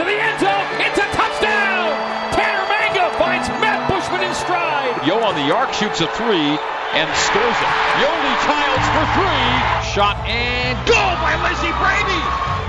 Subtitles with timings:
[0.00, 0.66] to the end zone.
[0.80, 1.92] It's a touchdown.
[2.32, 4.96] Tanner Mangum finds Matt Bushman in stride.
[5.04, 6.56] Yo on the arc shoots a three
[6.96, 7.72] and scores it.
[8.00, 9.52] Yoeli Childs for three.
[9.92, 12.22] Shot and goal by Lizzie Brady.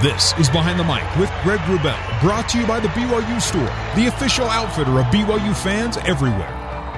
[0.04, 3.72] This is Behind the Mic with Greg Wrubell, brought to you by the BYU Store,
[3.96, 6.52] the official outfitter of BYU fans everywhere.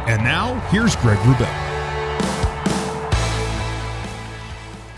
[0.08, 1.73] And now, here's Greg Wrubell.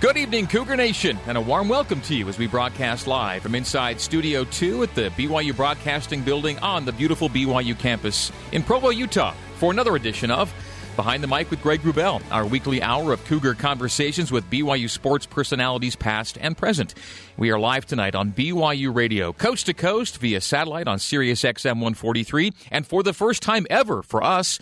[0.06, 3.56] Good evening, Cougar Nation, and a warm welcome to you as we broadcast live from
[3.56, 8.90] inside Studio 2 at the BYU Broadcasting Building on the beautiful BYU campus in Provo,
[8.90, 10.54] Utah, for another edition of
[10.96, 15.26] Behind the Mic with Greg Wrubell, our weekly hour of Cougar conversations with BYU sports
[15.26, 16.94] personalities past and present.
[17.36, 21.82] We are live tonight on BYU Radio, coast to coast via satellite on Sirius XM
[21.82, 24.60] 143, and for the first time ever for us,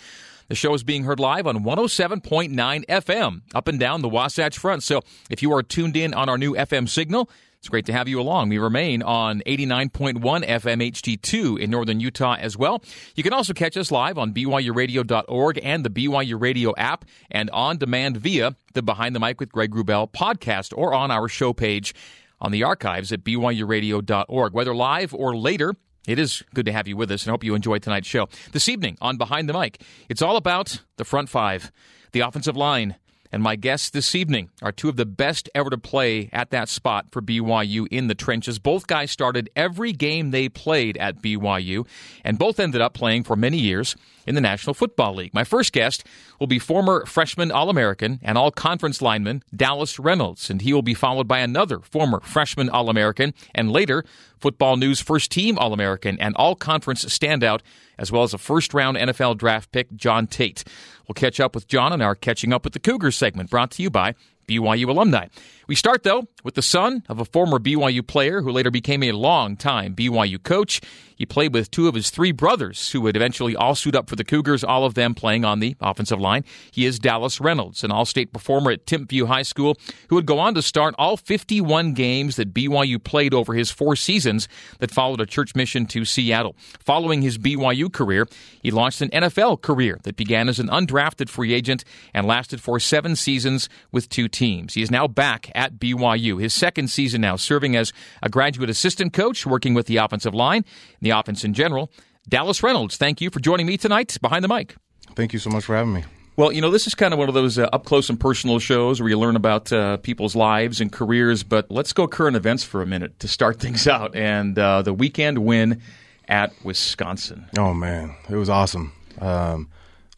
[0.47, 4.83] the show is being heard live on 107.9 FM up and down the Wasatch Front.
[4.83, 7.29] So if you are tuned in on our new FM signal,
[7.63, 8.49] it's great to have you along.
[8.49, 12.83] We remain on 89.1 FM HD2 in northern Utah as well.
[13.15, 17.77] You can also catch us live on BYURadio.org and the BYU Radio app and on
[17.77, 21.95] demand via the Behind the Mic with Greg Wrubell podcast or on our show page
[22.41, 24.53] on the archives at BYURadio.org.
[24.53, 25.73] Whether live or later,
[26.07, 28.27] it is good to have you with us and hope you enjoyed tonight's show.
[28.51, 31.71] This evening on Behind the Mic, it's all about the front five,
[32.11, 32.95] the offensive line,
[33.33, 36.69] and my guests this evening are two of the best ever to play at that
[36.69, 38.59] spot for BYU in the trenches.
[38.59, 41.87] Both guys started every game they played at BYU,
[42.23, 43.95] and both ended up playing for many years
[44.27, 45.33] in the National Football League.
[45.33, 46.05] My first guest
[46.39, 50.83] will be former freshman All American and All Conference lineman Dallas Reynolds, and he will
[50.83, 54.05] be followed by another former freshman All American and later
[54.37, 57.61] Football News First Team All American and All Conference standout,
[57.97, 60.63] as well as a first round NFL draft pick, John Tate.
[61.07, 63.83] We'll catch up with John in our Catching Up with the Cougars segment brought to
[63.83, 64.15] you by
[64.47, 65.27] BYU alumni.
[65.67, 69.13] We start, though, with the son of a former BYU player who later became a
[69.13, 70.81] long-time BYU coach.
[71.15, 74.17] He played with two of his three brothers who would eventually all suit up for
[74.17, 76.43] the Cougars, all of them playing on the offensive line.
[76.71, 79.77] He is Dallas Reynolds, an all state performer at Timpview High School,
[80.09, 83.95] who would go on to start all 51 games that BYU played over his four
[83.95, 86.57] seasons that followed a church mission to Seattle.
[86.83, 88.27] Following his BYU career,
[88.61, 92.81] he launched an NFL career that began as an undrafted free agent and lasted for
[92.81, 94.73] seven seasons with two teams.
[94.73, 99.13] He is now back at BYU, his second season now, serving as a graduate assistant
[99.13, 101.91] coach, working with the offensive line and the offense in general.
[102.27, 104.75] Dallas Reynolds, thank you for joining me tonight behind the mic.
[105.15, 106.03] Thank you so much for having me.
[106.35, 108.57] Well, you know, this is kind of one of those uh, up close and personal
[108.57, 111.43] shows where you learn about uh, people's lives and careers.
[111.43, 114.15] But let's go current events for a minute to start things out.
[114.15, 115.81] And uh, the weekend win
[116.27, 117.45] at Wisconsin.
[117.57, 118.15] Oh, man.
[118.29, 118.93] It was awesome.
[119.19, 119.69] Um,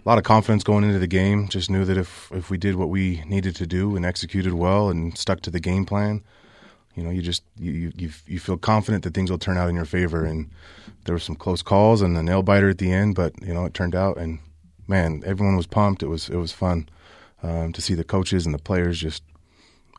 [0.05, 1.47] a lot of confidence going into the game.
[1.47, 4.89] Just knew that if, if we did what we needed to do and executed well
[4.89, 6.23] and stuck to the game plan,
[6.95, 9.75] you know, you just you you you feel confident that things will turn out in
[9.75, 10.23] your favor.
[10.23, 10.49] And
[11.05, 13.65] there were some close calls and a nail biter at the end, but you know,
[13.65, 14.17] it turned out.
[14.17, 14.39] And
[14.87, 16.03] man, everyone was pumped.
[16.03, 16.87] It was it was fun
[17.43, 19.23] um, to see the coaches and the players just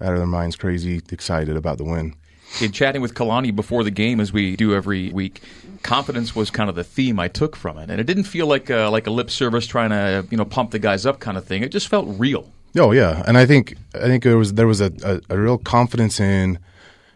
[0.00, 2.14] out of their minds, crazy excited about the win.
[2.60, 5.42] In chatting with Kalani before the game, as we do every week,
[5.82, 8.70] confidence was kind of the theme I took from it, and it didn't feel like
[8.70, 11.44] a, like a lip service trying to you know pump the guys up kind of
[11.44, 11.62] thing.
[11.62, 12.50] It just felt real.
[12.78, 15.58] Oh yeah, and I think I think there was there was a, a, a real
[15.58, 16.58] confidence in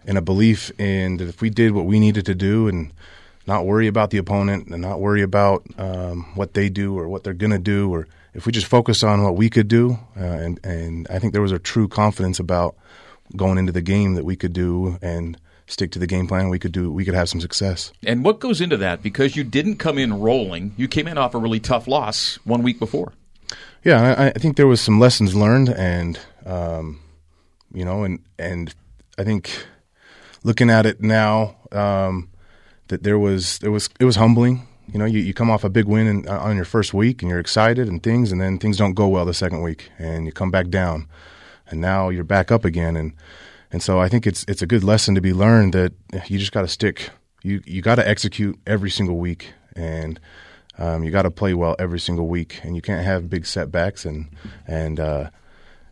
[0.07, 2.93] and a belief in that if we did what we needed to do and
[3.47, 7.25] not worry about the opponent and not worry about um, what they do or what
[7.25, 10.23] they're going to do, or if we just focus on what we could do, uh,
[10.23, 12.77] and and I think there was a true confidence about
[13.37, 15.37] going into the game that we could do and
[15.67, 16.49] stick to the game plan.
[16.49, 16.91] We could do.
[16.91, 17.93] We could have some success.
[18.05, 19.03] And what goes into that?
[19.03, 20.75] Because you didn't come in rolling.
[20.77, 23.13] You came in off a really tough loss one week before.
[23.85, 27.01] Yeah, I, I think there was some lessons learned, and um,
[27.73, 28.75] you know, and and
[29.19, 29.65] I think
[30.45, 32.29] looking at it now, um,
[32.89, 34.67] that there was it was it was humbling.
[34.93, 37.31] You know, you, you come off a big win in, on your first week and
[37.31, 40.33] you're excited and things, and then things don't go well the second week, and you
[40.33, 41.07] come back down,
[41.71, 43.13] and now you're back up again, and
[43.72, 45.93] and so I think it's it's a good lesson to be learned that
[46.28, 47.11] you just got to stick.
[47.43, 50.21] You you got to execute every single week, and
[50.78, 54.05] um, you got to play well every single week, and you can't have big setbacks,
[54.05, 54.28] and
[54.67, 55.31] and uh,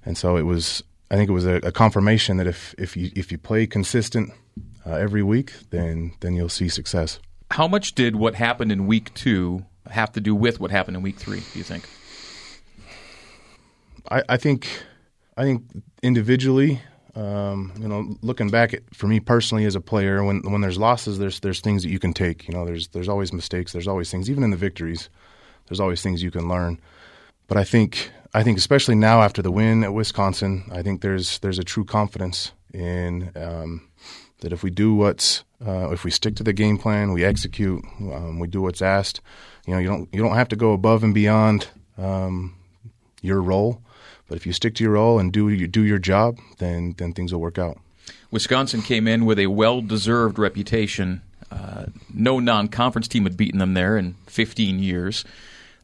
[0.05, 3.11] and so it was I think it was a, a confirmation that if if you
[3.15, 4.31] if you play consistent
[4.87, 7.19] uh, every week, then then you'll see success.
[7.51, 11.03] How much did what happened in week two have to do with what happened in
[11.03, 11.41] week three?
[11.53, 11.89] Do you think?
[14.11, 14.69] I, I think
[15.39, 15.63] I think
[16.03, 16.83] individually,
[17.15, 20.79] um, you know, looking back at for me personally as a player, when when there's
[20.79, 22.49] losses, there's there's things that you can take.
[22.49, 23.73] You know, there's there's always mistakes.
[23.73, 25.09] There's always things, even in the victories.
[25.69, 26.81] There's always things you can learn.
[27.47, 31.39] But I think I think especially now after the win at Wisconsin, I think there's
[31.39, 33.89] there's a true confidence in um,
[34.41, 37.85] that if we do what's uh, if we stick to the game plan, we execute,
[38.01, 39.21] um, we do what's asked.
[39.67, 42.57] You know, you don't you don't have to go above and beyond um,
[43.23, 43.83] your role,
[44.29, 47.33] but if you stick to your role and do do your job, then then things
[47.33, 47.79] will work out.
[48.31, 51.23] Wisconsin came in with a well deserved reputation.
[51.51, 55.25] Uh, no non conference team had beaten them there in 15 years.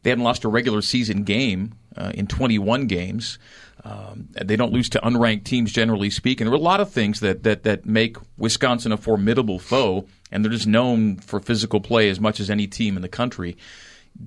[0.03, 3.39] They hadn't lost a regular season game uh, in 21 games.
[3.83, 6.45] Um, they don't lose to unranked teams, generally speaking.
[6.45, 10.43] There are a lot of things that, that, that make Wisconsin a formidable foe, and
[10.43, 13.57] they're just known for physical play as much as any team in the country.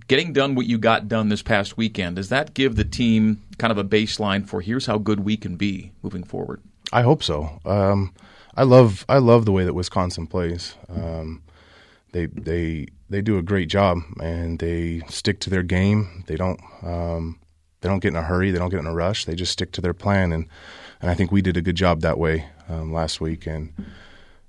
[0.06, 3.70] Getting done what you got done this past weekend, does that give the team kind
[3.70, 6.60] of a baseline for here's how good we can be moving forward?
[6.92, 7.60] I hope so.
[7.64, 8.12] Um,
[8.54, 10.74] I love I love the way that Wisconsin plays.
[10.88, 11.42] Um,
[12.12, 16.24] they they they do a great job and they stick to their game.
[16.26, 17.38] They don't um,
[17.80, 18.50] they don't get in a hurry.
[18.50, 19.24] They don't get in a rush.
[19.24, 20.46] They just stick to their plan, and
[21.00, 23.46] and I think we did a good job that way um, last week.
[23.46, 23.72] And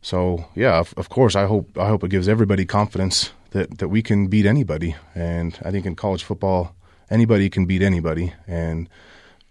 [0.01, 3.87] so, yeah, of, of, course, I hope I hope it gives everybody confidence that that
[3.89, 4.95] we can beat anybody.
[5.15, 6.75] And I think in college football,
[7.09, 8.33] anybody can beat anybody.
[8.47, 8.89] And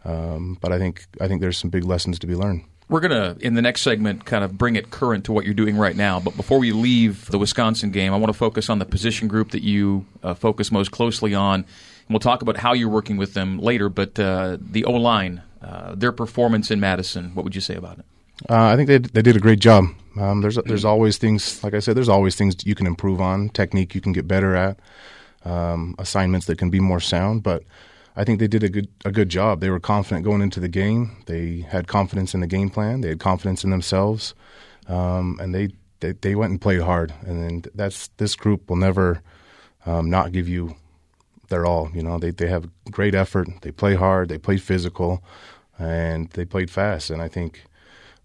[0.05, 2.63] um, but I think I think there's some big lessons to be learned.
[2.91, 5.53] We're going to, in the next segment, kind of bring it current to what you're
[5.53, 6.21] doing right now.
[6.21, 9.51] But before we leave the Wisconsin game, I want to focus on the position group
[9.51, 11.67] that you uh, focus most closely on
[12.09, 15.43] And we'll talk about how you're working with them later, but uh, the O line,
[15.61, 18.07] uh, their performance in Madison, what would you say about it?
[18.49, 19.85] Uh, I think they they did a great job.
[20.19, 23.51] Um, there's there's always things, like I said, there's always things you can improve on,
[23.51, 24.81] technique you can get better at,
[25.45, 27.43] um, assignments that can be more sound.
[27.43, 27.63] But
[28.17, 29.61] I think they did a good a good job.
[29.61, 31.23] They were confident going into the game.
[31.27, 33.01] They had confidence in the game plan.
[33.01, 34.35] They had confidence in themselves,
[34.89, 35.69] um, and they,
[36.01, 37.15] they, they went and played hard.
[37.25, 39.23] And then that's this group will never
[39.87, 40.75] um, not give you
[41.49, 41.91] they're all.
[41.95, 43.49] You know, they they have great effort.
[43.63, 44.29] They play hard.
[44.29, 45.23] They play physical,
[45.79, 47.11] and they played fast.
[47.11, 47.65] And I think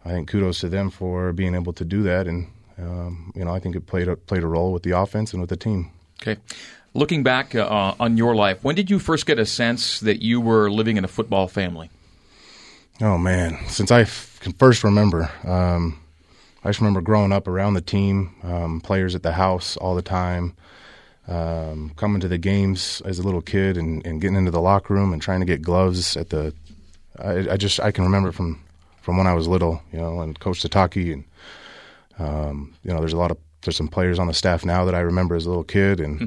[0.05, 2.27] I think kudos to them for being able to do that.
[2.27, 2.47] And
[2.77, 5.41] um, you know, I think it played a, played a role with the offense and
[5.41, 5.91] with the team.
[6.21, 6.39] Okay.
[6.93, 10.39] Looking back uh, on your life, when did you first get a sense that you
[10.39, 11.89] were living in a football family?
[13.01, 15.99] Oh man, since I f- can first remember, um,
[16.63, 20.03] I just remember growing up around the team, um, players at the house all the
[20.03, 20.55] time
[21.27, 24.93] um, coming to the games as a little kid and, and, getting into the locker
[24.93, 26.53] room and trying to get gloves at the.
[27.17, 28.61] I, I, just I can remember from
[29.03, 31.25] from when I was little, you know, and Coach Sitake and
[32.17, 34.95] um, you know, there's a lot of there's some players on the staff now that
[34.95, 36.25] I remember as a little kid, and hmm.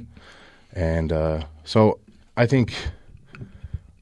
[0.72, 1.98] and uh, so
[2.36, 2.74] I think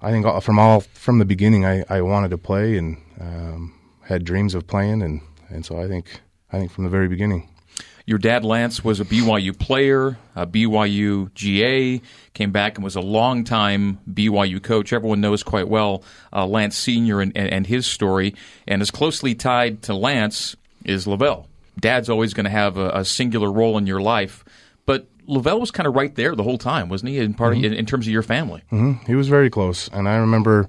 [0.02, 4.24] I think from all from the beginning I, I wanted to play and um, had
[4.24, 6.20] dreams of playing, and and so I think
[6.52, 7.48] I think from the very beginning.
[8.06, 12.02] Your dad, Lance, was a BYU player, a BYU GA,
[12.34, 14.92] came back and was a longtime BYU coach.
[14.92, 17.22] Everyone knows quite well uh, Lance Sr.
[17.22, 18.34] And, and, his story.
[18.68, 20.54] And as closely tied to Lance
[20.84, 21.46] is LaVell.
[21.80, 24.44] Dad's always going to have a, a, singular role in your life.
[24.84, 27.64] But LaVell was kind of right there the whole time, wasn't he, in, part mm-hmm.
[27.64, 28.60] of, in, in, terms of your family?
[28.70, 29.06] Mm-hmm.
[29.06, 29.88] He was very close.
[29.88, 30.68] And I remember.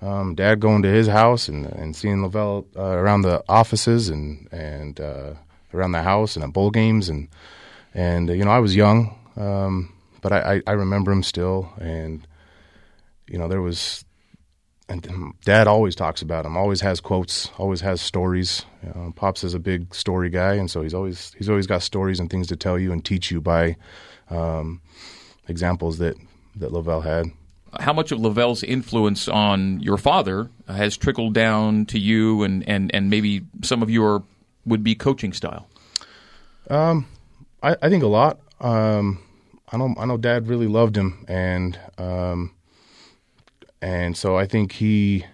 [0.00, 4.48] Um, dad going to his house and, and seeing LaVell uh, around the offices and
[4.50, 5.34] and uh,
[5.74, 7.28] around the house and at bowl games and
[7.94, 11.72] and uh, you know I was young, um, but I, I, I remember him still,
[11.78, 12.26] and
[13.26, 14.04] you know there was.
[14.88, 16.54] And Dad always talks about him.
[16.54, 17.48] Always has quotes.
[17.56, 18.66] Always has stories.
[18.82, 21.82] You know, Pops is a big story guy, and so he's always he's always got
[21.82, 23.76] stories and things to tell you and teach you by
[24.28, 24.82] um,
[25.48, 26.16] examples that
[26.56, 27.30] that LaVell had
[27.80, 32.94] how much of LaVell's influence on your father has trickled down to you and, and,
[32.94, 34.22] and maybe some of your
[34.64, 35.68] would be coaching style?
[36.70, 37.06] Um,
[37.62, 38.40] I, I think a lot.
[38.60, 39.22] Um,
[39.70, 42.52] I know I know Dad really loved him, and um,
[43.80, 45.24] and so I think he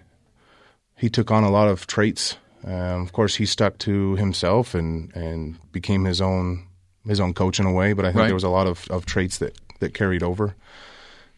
[0.95, 2.37] he took on a lot of traits.
[2.65, 6.65] Um, of course, he stuck to himself and and became his own
[7.05, 7.93] his own coach in a way.
[7.93, 8.27] But I think right.
[8.27, 10.55] there was a lot of, of traits that that carried over.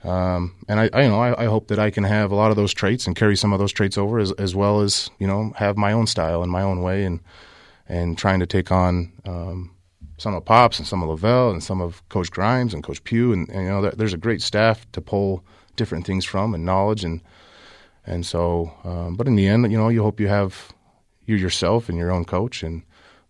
[0.04, 2.50] Um, and I, I, you know, I, I, hope that I can have a lot
[2.50, 5.28] of those traits and carry some of those traits over, as, as well as you
[5.28, 7.20] know, have my own style and my own way, and
[7.92, 9.76] and trying to take on um,
[10.18, 13.34] some of Pops and some of LaVell and some of Coach Grimes and Coach Pugh,
[13.34, 15.44] and, and you know, there's a great staff to pull
[15.76, 17.22] different things from and knowledge and
[18.04, 20.74] and so, um, but in the end, you know, you hope you have
[21.26, 22.84] you yourself and your own coach and.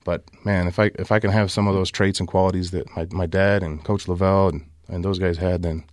[0.03, 2.89] But man, if I if I can have some of those traits and qualities that
[2.95, 5.83] my, my dad and Coach LaVell and, and those guys had, then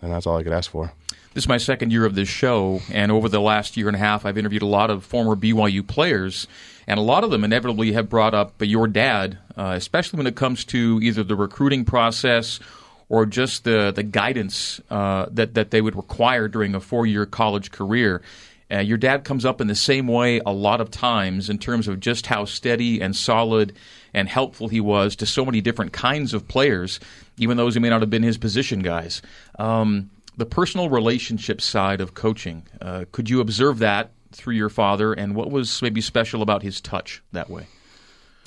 [0.00, 0.90] then that's all I could ask for.
[1.34, 3.98] This is my second year of this show, and over the last year and a
[3.98, 6.46] half, I've interviewed a lot of former BYU players
[6.86, 10.36] and a lot of them inevitably have brought up your dad, uh, especially when it
[10.36, 12.60] comes to either the recruiting process
[13.08, 17.26] or just the the guidance uh, that that they would require during a four year
[17.26, 18.22] college career.
[18.70, 21.88] Uh, your dad comes up in the same way a lot of times in terms
[21.88, 23.74] of just how steady and solid
[24.14, 26.98] and helpful he was to so many different kinds of players,
[27.36, 29.20] even those who may not have been his position guys.
[29.58, 35.12] Um, the personal relationship side of coaching, uh, could you observe that through your father,
[35.12, 37.66] and what was maybe special about his touch that way?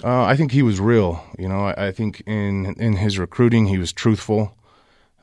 [0.03, 1.23] Uh, I think he was real.
[1.39, 4.55] You know, I, I, think in in his recruiting, he was truthful.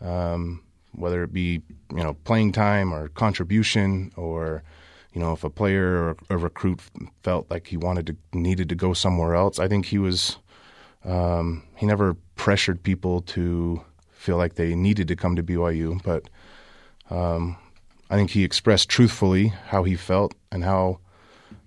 [0.00, 4.62] Um, whether it be you know playing time or contribution, or
[5.12, 6.80] you know if a player or a recruit
[7.22, 10.38] felt like he wanted to needed to go somewhere else, I think he was.
[11.04, 16.28] Um, he never pressured people to feel like they needed to come to BYU, but
[17.10, 17.56] um,
[18.12, 20.98] I think he expressed truthfully how he felt and how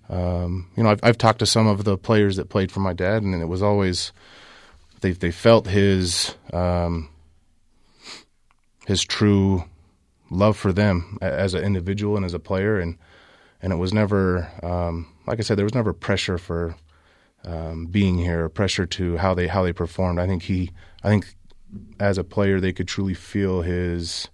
[0.08, 2.92] um, you know, I've, I've talked to some of the players that played for my
[2.92, 4.12] dad, and it was always
[5.00, 7.08] they they felt his um,
[8.86, 9.64] his true
[10.30, 12.96] love for them as an individual and as a player, and
[13.60, 16.76] and it was never um, like I said, there was never pressure for
[17.44, 20.20] um, being here, pressure to how they how they performed.
[20.20, 20.70] I think he,
[21.02, 21.34] I think
[21.98, 24.28] as a player, they could truly feel his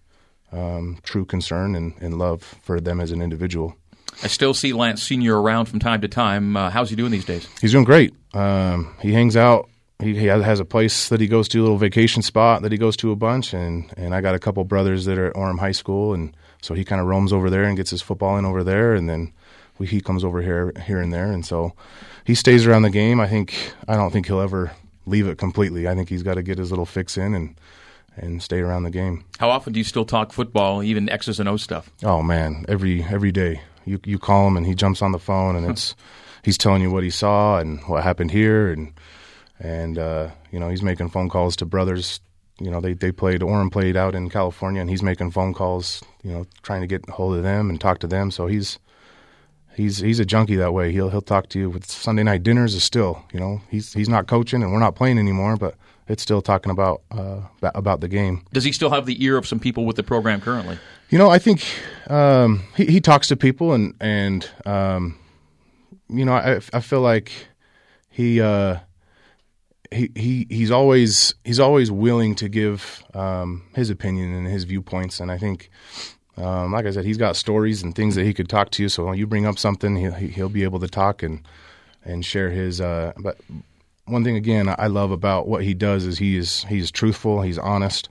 [0.52, 3.75] um, true concern and, and love for them as an individual.
[4.23, 6.56] I still see Lance Senior around from time to time.
[6.56, 7.49] Uh, how's he doing these days?
[7.61, 8.14] He's doing great.
[8.35, 9.68] Um, he hangs out.
[10.00, 12.78] He, he, has a place that he goes to, a little vacation spot that he
[12.78, 15.61] goes to a bunch, and and I got a couple brothers that are at Orem
[15.61, 18.44] High School, and so he kind of roams over there and gets his football in
[18.44, 19.32] over there, and then
[19.78, 21.73] we, he comes over here here and there, and so
[22.25, 23.21] he stays around the game.
[23.21, 24.73] I think I don't think he'll ever
[25.06, 25.87] leave it completely.
[25.87, 27.54] I think he's got to get his little fix in and
[28.16, 29.25] and stay around the game.
[29.38, 31.90] How often do you still talk football, even X's and O stuff?
[32.02, 35.57] Oh man, every every day you you call him and he jumps on the phone
[35.57, 35.95] and it's
[36.42, 38.92] he's telling you what he saw and what happened here and
[39.59, 42.21] and uh, you know he's making phone calls to brothers.
[42.61, 46.02] You know they they played Orem played out in California and he's making phone calls.
[46.23, 48.31] You know trying to get hold of them and talk to them.
[48.31, 48.78] So he's
[49.75, 50.92] he's he's a junkie that way.
[50.92, 54.09] He'll he'll talk to you with Sunday night dinners is still you know he's he's
[54.09, 55.76] not coaching and we're not playing anymore, but
[56.09, 58.44] it's still talking about uh, about the game.
[58.52, 60.78] Does he still have the ear of some people with the program currently?
[61.11, 61.64] You know, I think
[62.09, 65.18] um, he, he talks to people, and and um,
[66.09, 67.32] you know, I, I feel like
[68.11, 68.78] he uh,
[69.90, 75.21] he he he's always he's always willing to give um, his opinion and his viewpoints,
[75.21, 75.71] and I think.
[76.38, 78.88] Um, like I said, he's got stories and things that he could talk to you.
[78.88, 81.47] So when you bring up something, he'll he'll be able to talk and
[82.06, 82.80] and share his.
[82.80, 83.37] Uh, but
[84.06, 87.59] one thing again I love about what he does is he is he's truthful, he's
[87.59, 88.09] honest.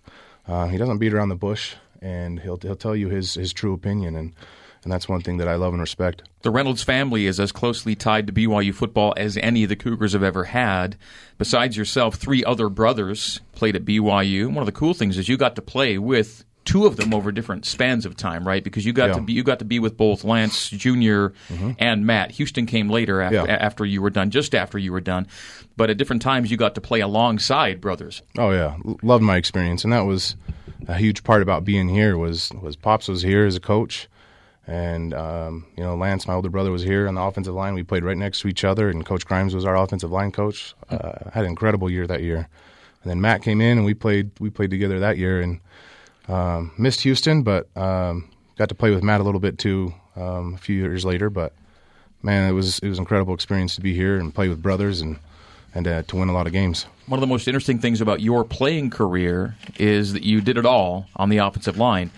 [0.47, 3.73] Uh, he doesn't beat around the bush and he'll he'll tell you his his true
[3.73, 4.33] opinion and
[4.83, 6.23] and that's one thing that I love and respect.
[6.41, 10.13] The Reynolds family is as closely tied to BYU football as any of the Cougars
[10.13, 10.97] have ever had.
[11.37, 14.47] Besides yourself, three other brothers played at BYU.
[14.47, 17.31] One of the cool things is you got to play with two of them over
[17.31, 18.63] different spans of time, right?
[18.63, 19.15] Because you got yeah.
[19.15, 21.71] to be you got to be with both Lance junior mm-hmm.
[21.79, 22.31] and Matt.
[22.31, 23.45] Houston came later after, yeah.
[23.45, 25.27] after you were done, just after you were done.
[25.77, 28.21] But at different times, you got to play alongside brothers.
[28.37, 30.35] Oh yeah, loved my experience, and that was
[30.87, 34.07] a huge part about being here was was Pops was here as a coach,
[34.67, 37.73] and um, you know Lance, my older brother, was here on the offensive line.
[37.73, 40.75] We played right next to each other, and Coach Grimes was our offensive line coach.
[40.89, 42.47] Uh, had an incredible year that year,
[43.03, 45.59] and then Matt came in and we played we played together that year and
[46.27, 50.53] um, missed Houston, but um, got to play with Matt a little bit too um,
[50.53, 51.29] a few years later.
[51.29, 51.53] But
[52.21, 55.01] man, it was it was an incredible experience to be here and play with brothers
[55.01, 55.17] and
[55.73, 56.85] and uh, to win a lot of games.
[57.07, 60.65] One of the most interesting things about your playing career is that you did it
[60.65, 62.11] all on the offensive line.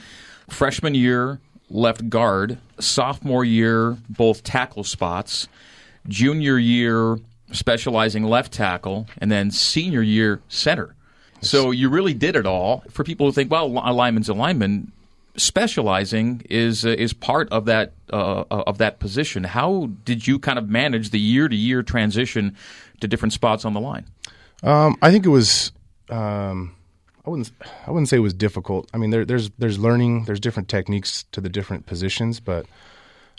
[0.50, 2.58] Freshman year, left guard.
[2.80, 5.48] Sophomore year, both tackle spots.
[6.08, 7.20] Junior year,
[7.52, 9.08] specializing left tackle.
[9.20, 10.96] And then senior year, center.
[11.44, 12.84] So you really did it all.
[12.90, 14.92] For people who think, well, a lineman's a lineman,
[15.36, 19.44] specializing is uh, is part of that uh, of that position.
[19.44, 22.56] How did you kind of manage the year to year transition
[23.02, 24.06] to different spots on the line?
[24.62, 25.72] Um, I think it was.
[26.10, 26.76] Um,
[27.26, 27.52] I wouldn't.
[27.88, 28.90] I wouldn't say it was difficult.
[28.94, 30.26] I mean, there, there's there's learning.
[30.26, 32.66] There's different techniques to the different positions, but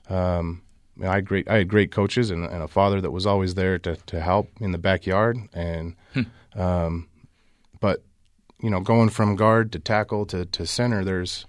[0.09, 0.63] um,
[1.03, 1.49] I had great.
[1.49, 4.51] I had great coaches and, and, a father that was always there to to help
[4.61, 5.39] in the backyard.
[5.53, 6.61] And hmm.
[6.61, 7.09] um,
[7.85, 8.03] but
[8.63, 11.45] you know, going from guard to tackle to to center, there's.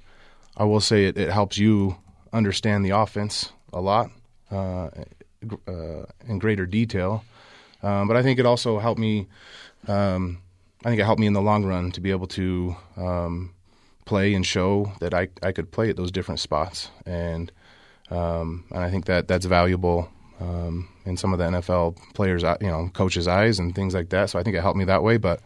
[0.57, 1.95] I will say it, it helps you
[2.33, 4.09] understand the offense a lot
[4.51, 4.89] uh,
[5.65, 7.23] uh, in greater detail.
[7.83, 9.27] Um, but I think it also helped me.
[9.87, 10.41] Um,
[10.83, 13.53] I think it helped me in the long run to be able to um,
[14.03, 17.49] play and show that I, I could play at those different spots, and
[18.11, 20.09] um, and I think that that's valuable
[20.41, 24.09] um, in some of the NFL players, uh, you know, coaches' eyes and things like
[24.09, 24.29] that.
[24.29, 25.15] So I think it helped me that way.
[25.15, 25.39] But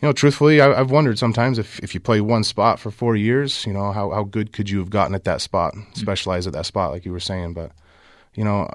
[0.00, 3.16] you know, truthfully, I, have wondered sometimes if, if you play one spot for four
[3.16, 6.54] years, you know, how, how good could you have gotten at that spot, specialize at
[6.54, 7.52] that spot, like you were saying.
[7.52, 7.72] But,
[8.34, 8.70] you know,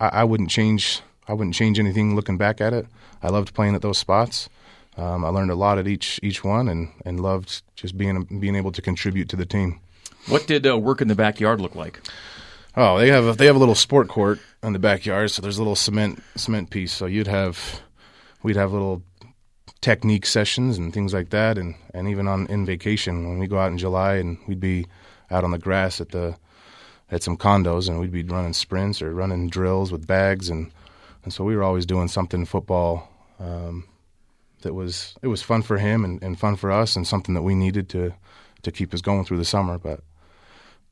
[0.00, 1.00] I, I wouldn't change.
[1.28, 2.86] I wouldn't change anything looking back at it.
[3.22, 4.48] I loved playing at those spots.
[4.96, 8.56] Um, I learned a lot at each each one, and, and loved just being being
[8.56, 9.78] able to contribute to the team.
[10.26, 12.00] What did uh, work in the backyard look like?
[12.76, 15.58] Oh, they have a, they have a little sport court in the backyard, so there's
[15.58, 16.92] a little cement cement piece.
[16.92, 17.80] So you'd have
[18.42, 19.02] we'd have little
[19.80, 23.58] technique sessions and things like that, and, and even on in vacation when we go
[23.58, 24.86] out in July and we'd be
[25.30, 26.36] out on the grass at the
[27.10, 30.70] at some condos and we'd be running sprints or running drills with bags and
[31.24, 33.08] and so we were always doing something football
[33.40, 33.84] um,
[34.62, 37.42] that was it was fun for him and, and fun for us and something that
[37.42, 38.14] we needed to
[38.62, 39.78] to keep us going through the summer.
[39.78, 40.00] But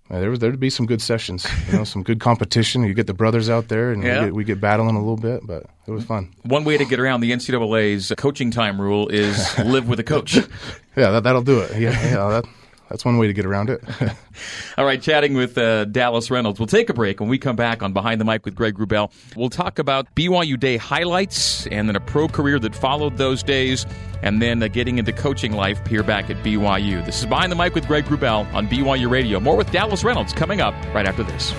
[0.09, 2.85] uh, there was there'd be some good sessions, you know, some good competition.
[2.85, 4.21] You get the brothers out there, and yeah.
[4.21, 6.33] we, get, we get battling a little bit, but it was fun.
[6.43, 10.37] One way to get around the NCAA's coaching time rule is live with a coach.
[10.37, 11.73] yeah, that, that'll do it.
[11.73, 12.45] Yeah, yeah that,
[12.89, 13.83] that's one way to get around it.
[14.79, 16.61] All right, chatting with uh, Dallas Reynolds.
[16.61, 17.21] We'll take a break.
[17.21, 20.59] When we come back on Behind the Mic with Greg Wrubell, we'll talk about BYU
[20.59, 23.87] Day highlights and then a pro career that followed those days,
[24.23, 27.05] and then uh, getting into coaching life here back at BYU.
[27.05, 29.41] This is Behind the Mic with Greg Wrubell on BYU Radio.
[29.41, 31.53] More with Dallas Reynolds coming up right after this.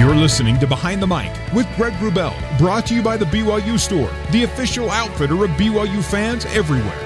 [0.00, 3.78] You're listening to Behind the Mic with Greg Wrubell, brought to you by the BYU
[3.78, 6.98] Store, the official outfitter of BYU fans everywhere.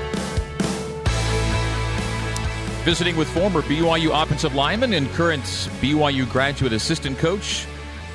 [2.84, 7.66] Visiting with former BYU offensive lineman and current BYU graduate assistant coach,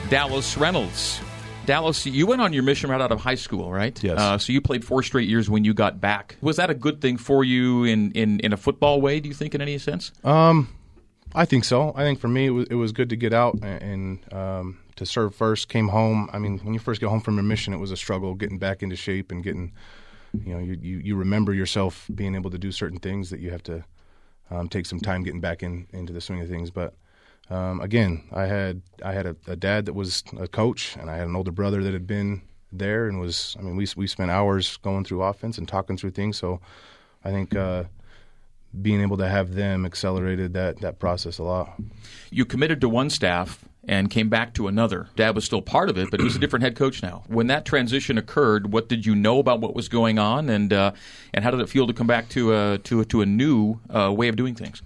[0.07, 1.19] Dallas Reynolds.
[1.65, 4.01] Dallas, you went on your mission right out of high school, right?
[4.01, 4.17] Yes.
[4.17, 6.37] Uh, so you played four straight years when you got back.
[6.39, 9.35] Was that a good thing for you in, in, in a football way, do you
[9.35, 10.13] think, in any sense?
[10.23, 10.69] Um,
[11.35, 11.93] I think so.
[11.95, 13.81] I think for me, it was, it was good to get out and,
[14.23, 15.69] and um, to serve first.
[15.69, 16.29] Came home.
[16.33, 18.57] I mean, when you first get home from your mission, it was a struggle getting
[18.57, 19.71] back into shape and getting,
[20.43, 23.51] you know, you, you, you remember yourself being able to do certain things that you
[23.51, 23.83] have to
[24.49, 26.71] um, take some time getting back in into the swing of things.
[26.71, 26.95] But
[27.49, 31.17] um, again, I had I had a, a, dad that was a coach, and I
[31.17, 33.55] had an older brother that had been there and was.
[33.59, 36.37] I mean, we we spent hours going through offense and talking through things.
[36.37, 36.59] So
[37.23, 37.55] I think.
[37.55, 37.83] Uh,
[38.81, 41.79] being able to have them accelerated that that process a lot.
[42.29, 45.07] You committed to one staff and came back to another.
[45.15, 47.23] Dad was still part of it, but he was a different head coach now.
[47.27, 50.91] When that transition occurred, what did you know about what was going on, and uh,
[51.33, 53.79] and how did it feel to come back to a to a, to a new
[53.89, 54.81] uh, way of doing things?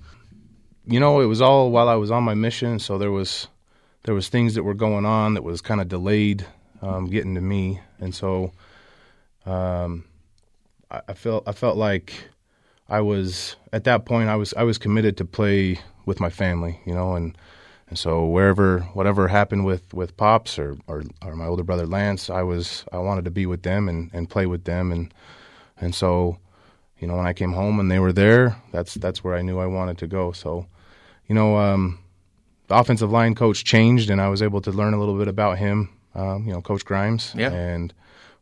[0.85, 3.47] You know, it was all while I was on my mission, so there was
[4.03, 6.45] there was things that were going on that was kind of delayed
[6.81, 8.53] um, getting to me, and so
[9.45, 10.05] um,
[10.89, 12.29] I, I felt I felt like
[12.93, 16.79] I was at that point I was I was committed to play with my family,
[16.86, 17.36] you know, and
[17.89, 22.29] and so wherever whatever happened with, with pops or, or, or my older brother Lance,
[22.29, 25.12] I was I wanted to be with them and, and play with them and
[25.82, 26.38] and so
[26.99, 29.58] you know when I came home and they were there, that's that's where I knew
[29.58, 30.32] I wanted to go.
[30.32, 30.67] So
[31.27, 31.97] you know um,
[32.67, 35.58] the offensive line coach changed and I was able to learn a little bit about
[35.58, 35.89] him.
[36.13, 37.51] Um, you know, Coach Grimes, yeah.
[37.51, 37.91] and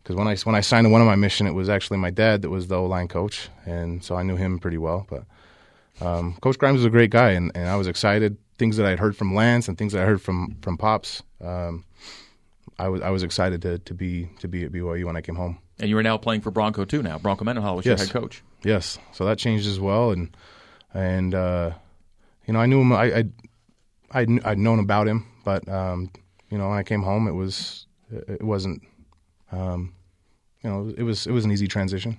[0.01, 2.41] because when I when I signed one of my mission, it was actually my dad
[2.41, 5.05] that was the O line coach, and so I knew him pretty well.
[5.09, 5.25] But
[6.05, 8.37] um, Coach Grimes was a great guy, and, and I was excited.
[8.57, 11.85] Things that I'd heard from Lance and things that I heard from from Pops, um,
[12.79, 15.35] I was I was excited to, to be to be at BYU when I came
[15.35, 15.59] home.
[15.79, 17.01] And you are now playing for Bronco too.
[17.03, 17.99] Now Bronco Mendenhall was yes.
[17.99, 18.43] your head coach.
[18.63, 20.35] Yes, so that changed as well, and
[20.93, 21.71] and uh,
[22.47, 22.91] you know I knew him.
[22.91, 23.23] I I
[24.13, 26.11] I'd, I'd known about him, but um,
[26.49, 28.83] you know when I came home, it was it wasn't
[29.51, 29.93] um,
[30.63, 32.17] you know, it was it was an easy transition.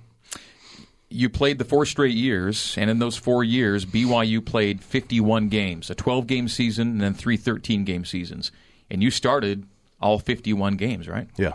[1.09, 5.91] You played the four straight years, and in those four years, BYU played 51 games,
[5.91, 8.51] a 12 game season, and then three 13 game seasons.
[8.89, 9.67] And you started
[10.01, 11.27] all 51 games, right?
[11.37, 11.53] Yeah.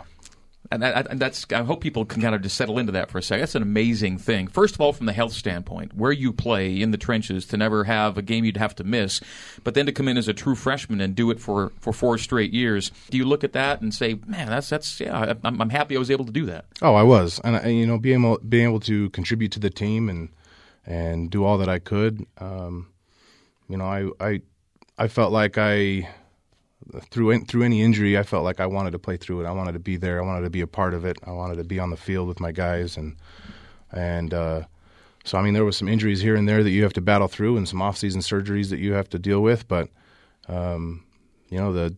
[0.71, 3.17] And, that, and that's I hope people can kind of just settle into that for
[3.17, 3.41] a second.
[3.41, 4.47] That's an amazing thing.
[4.47, 7.85] First of all, from the health standpoint, where you play in the trenches to never
[7.85, 9.19] have a game you'd have to miss,
[9.63, 12.19] but then to come in as a true freshman and do it for, for four
[12.19, 12.91] straight years.
[13.09, 15.99] Do you look at that and say, "Man, that's that's yeah, I'm, I'm happy I
[15.99, 18.65] was able to do that." Oh, I was, and, and you know, being able being
[18.65, 20.29] able to contribute to the team and
[20.85, 22.25] and do all that I could.
[22.37, 22.89] Um,
[23.67, 24.41] you know, I I
[24.99, 26.09] I felt like I
[27.09, 29.47] through through any injury, I felt like I wanted to play through it.
[29.47, 30.21] I wanted to be there.
[30.21, 31.17] I wanted to be a part of it.
[31.25, 33.15] I wanted to be on the field with my guys, and
[33.91, 34.63] and uh,
[35.23, 37.27] so I mean, there was some injuries here and there that you have to battle
[37.27, 39.67] through, and some off-season surgeries that you have to deal with.
[39.67, 39.89] But
[40.47, 41.03] um,
[41.49, 41.95] you know, the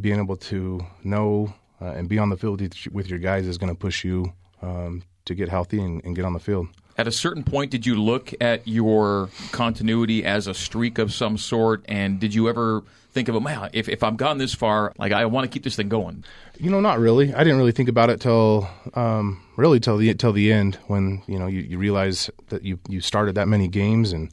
[0.00, 2.60] being able to know uh, and be on the field
[2.92, 4.32] with your guys is going to push you
[4.62, 6.68] um, to get healthy and, and, get on the field.
[6.96, 11.36] At a certain point, did you look at your continuity as a streak of some
[11.36, 15.12] sort, and did you ever think of, man, if, if I've gone this far, like
[15.12, 16.24] I want to keep this thing going?
[16.58, 17.34] You know, not really.
[17.34, 21.22] I didn't really think about it till um, really till the till the end when
[21.26, 24.30] you know you, you realize that you you started that many games and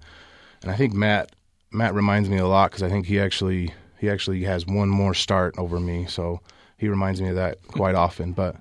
[0.62, 1.32] and I think Matt
[1.72, 5.14] Matt reminds me a lot because I think he actually he actually has one more
[5.14, 6.42] start over me, so
[6.78, 8.34] he reminds me of that quite often.
[8.34, 8.56] But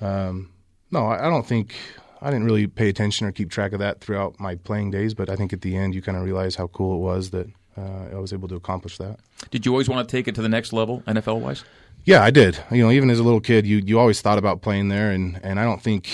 [0.00, 0.50] um,
[0.90, 1.74] no, I, I don't think
[2.20, 5.14] I didn't really pay attention or keep track of that throughout my playing days.
[5.14, 7.46] But I think at the end, you kind of realize how cool it was that
[7.76, 9.18] uh, I was able to accomplish that.
[9.50, 11.64] Did you always want to take it to the next level, NFL wise?
[12.04, 12.58] Yeah, I did.
[12.70, 15.40] You know, even as a little kid, you you always thought about playing there, and
[15.42, 16.08] and I don't think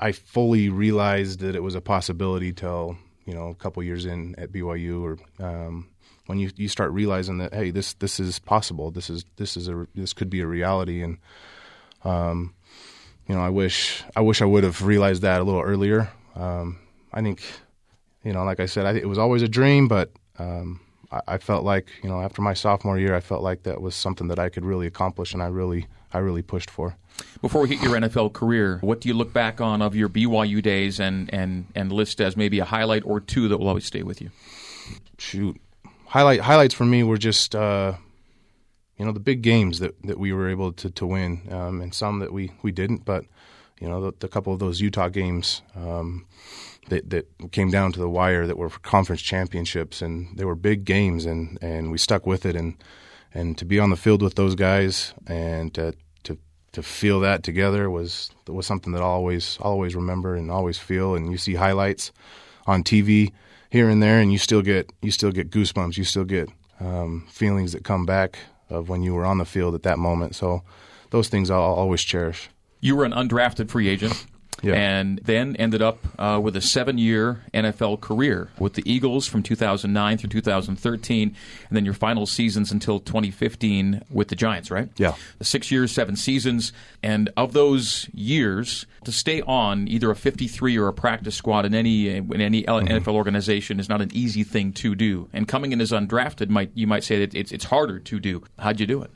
[0.00, 2.96] I fully realized that it was a possibility till
[3.26, 5.44] you know a couple years in at BYU or.
[5.44, 5.88] Um,
[6.26, 9.66] when you, you start realizing that hey this this is possible this is this is
[9.66, 11.16] a this could be a reality and
[12.04, 12.52] um,
[13.28, 16.78] you know I wish I wish I would have realized that a little earlier um,
[17.12, 17.42] I think
[18.24, 20.80] you know like I said I, it was always a dream but um,
[21.12, 23.94] I, I, felt like you know after my sophomore year I felt like that was
[23.94, 26.96] something that I could really accomplish and I really I really pushed for.
[27.42, 30.62] Before we hit your NFL career, what do you look back on of your BYU
[30.62, 34.02] days and and and list as maybe a highlight or two that will always stay
[34.02, 34.30] with you?
[35.18, 35.60] Shoot,
[36.06, 37.94] highlight highlights for me were just uh,
[38.98, 41.94] you know the big games that, that we were able to to win, um, and
[41.94, 43.04] some that we, we didn't.
[43.04, 43.24] But
[43.80, 46.26] you know the, the couple of those Utah games um,
[46.88, 50.84] that that came down to the wire that were conference championships, and they were big
[50.84, 52.74] games, and, and we stuck with it, and
[53.32, 56.36] and to be on the field with those guys and to to
[56.72, 61.14] to feel that together was was something that I'll always always remember and always feel.
[61.14, 62.10] And you see highlights
[62.66, 63.32] on TV
[63.70, 65.96] here and there, and you still get you still get goosebumps.
[65.96, 66.48] You still get
[66.80, 68.38] um, feelings that come back
[68.70, 70.34] of when you were on the field at that moment.
[70.34, 70.62] So
[71.10, 72.48] those things I'll always cherish.
[72.80, 74.26] You were an undrafted free agent.
[74.62, 74.74] Yeah.
[74.74, 79.42] And then ended up uh, with a seven year NFL career with the Eagles from
[79.42, 81.36] 2009 through 2013,
[81.68, 84.88] and then your final seasons until 2015 with the Giants, right?
[84.96, 85.14] Yeah.
[85.40, 86.72] Six years, seven seasons.
[87.02, 91.74] And of those years, to stay on either a 53 or a practice squad in
[91.74, 92.86] any in any mm-hmm.
[92.86, 95.28] NFL organization is not an easy thing to do.
[95.32, 98.42] And coming in as undrafted, might you might say that it's, it's harder to do.
[98.58, 99.10] How'd you do it?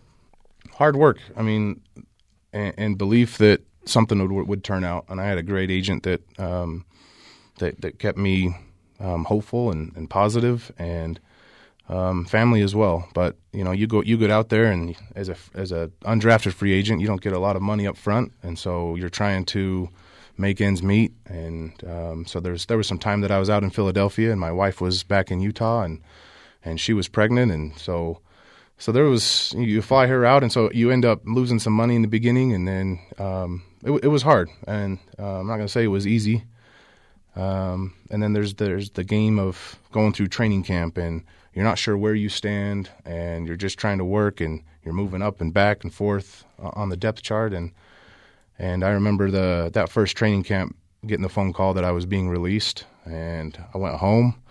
[0.75, 1.19] Hard work.
[1.37, 1.81] I mean,
[2.53, 5.05] and, and belief that something would would turn out.
[5.09, 6.85] And I had a great agent that um,
[7.59, 8.57] that that kept me
[9.01, 11.21] um, hopeful and, and positive, and
[11.89, 13.09] um, family as well.
[13.15, 16.53] But you know, you go you get out there, and as a as a undrafted
[16.53, 19.45] free agent, you don't get a lot of money up front, and so you're trying
[19.47, 19.89] to
[20.39, 21.13] make ends meet.
[21.27, 24.41] And um, so there's there was some time that I was out in Philadelphia, and
[24.41, 26.01] my wife was back in Utah, and
[26.65, 28.21] and she was pregnant, and so
[28.83, 31.95] so there was you fly her out, and so you end up losing some money
[31.95, 34.51] in the beginning, and then um, it, it, was hard.
[34.67, 36.43] And uh, I'm not going to say it was easy.
[37.37, 41.23] Um, and then there's there's the game of going through training camp, and
[41.55, 45.23] you're not sure where you stand, and you're just trying to work, and you're moving
[45.23, 47.53] up and back and forth on the depth chart.
[47.53, 47.71] And
[48.59, 50.75] and I remember the that first training camp
[51.07, 54.43] getting the phone call that I was being released, and I went home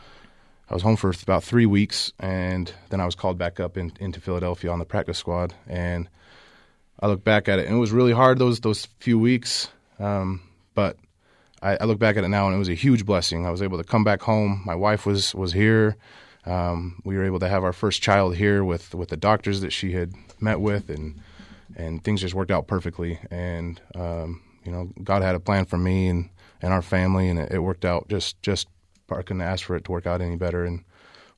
[0.72, 3.92] I was home for about three weeks, and then I was called back up in,
[4.00, 5.54] into Philadelphia on the practice squad.
[5.68, 6.08] And
[6.98, 9.70] I look back at it, and it was really hard those those few weeks.
[10.00, 10.42] Um,
[10.74, 10.96] but
[11.62, 13.46] I, I, look back at it now, and it was a huge blessing.
[13.46, 14.62] I was able to come back home.
[14.66, 15.98] My wife was was here.
[16.46, 19.74] Um, we were able to have our first child here with with the doctors that
[19.74, 21.20] she had met with, and
[21.76, 23.20] and things just worked out perfectly.
[23.30, 26.30] And um, you know, God had a plan for me and
[26.62, 28.70] and our family, and it, it worked out just just
[29.20, 30.66] I couldn't ask for it to work out any better.
[30.66, 30.84] And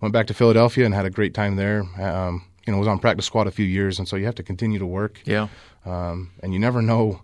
[0.01, 1.83] went back to Philadelphia and had a great time there.
[2.01, 4.43] Um, you know, was on practice squad a few years, and so you have to
[4.43, 5.21] continue to work.
[5.25, 5.47] Yeah.
[5.85, 7.21] Um, and you never know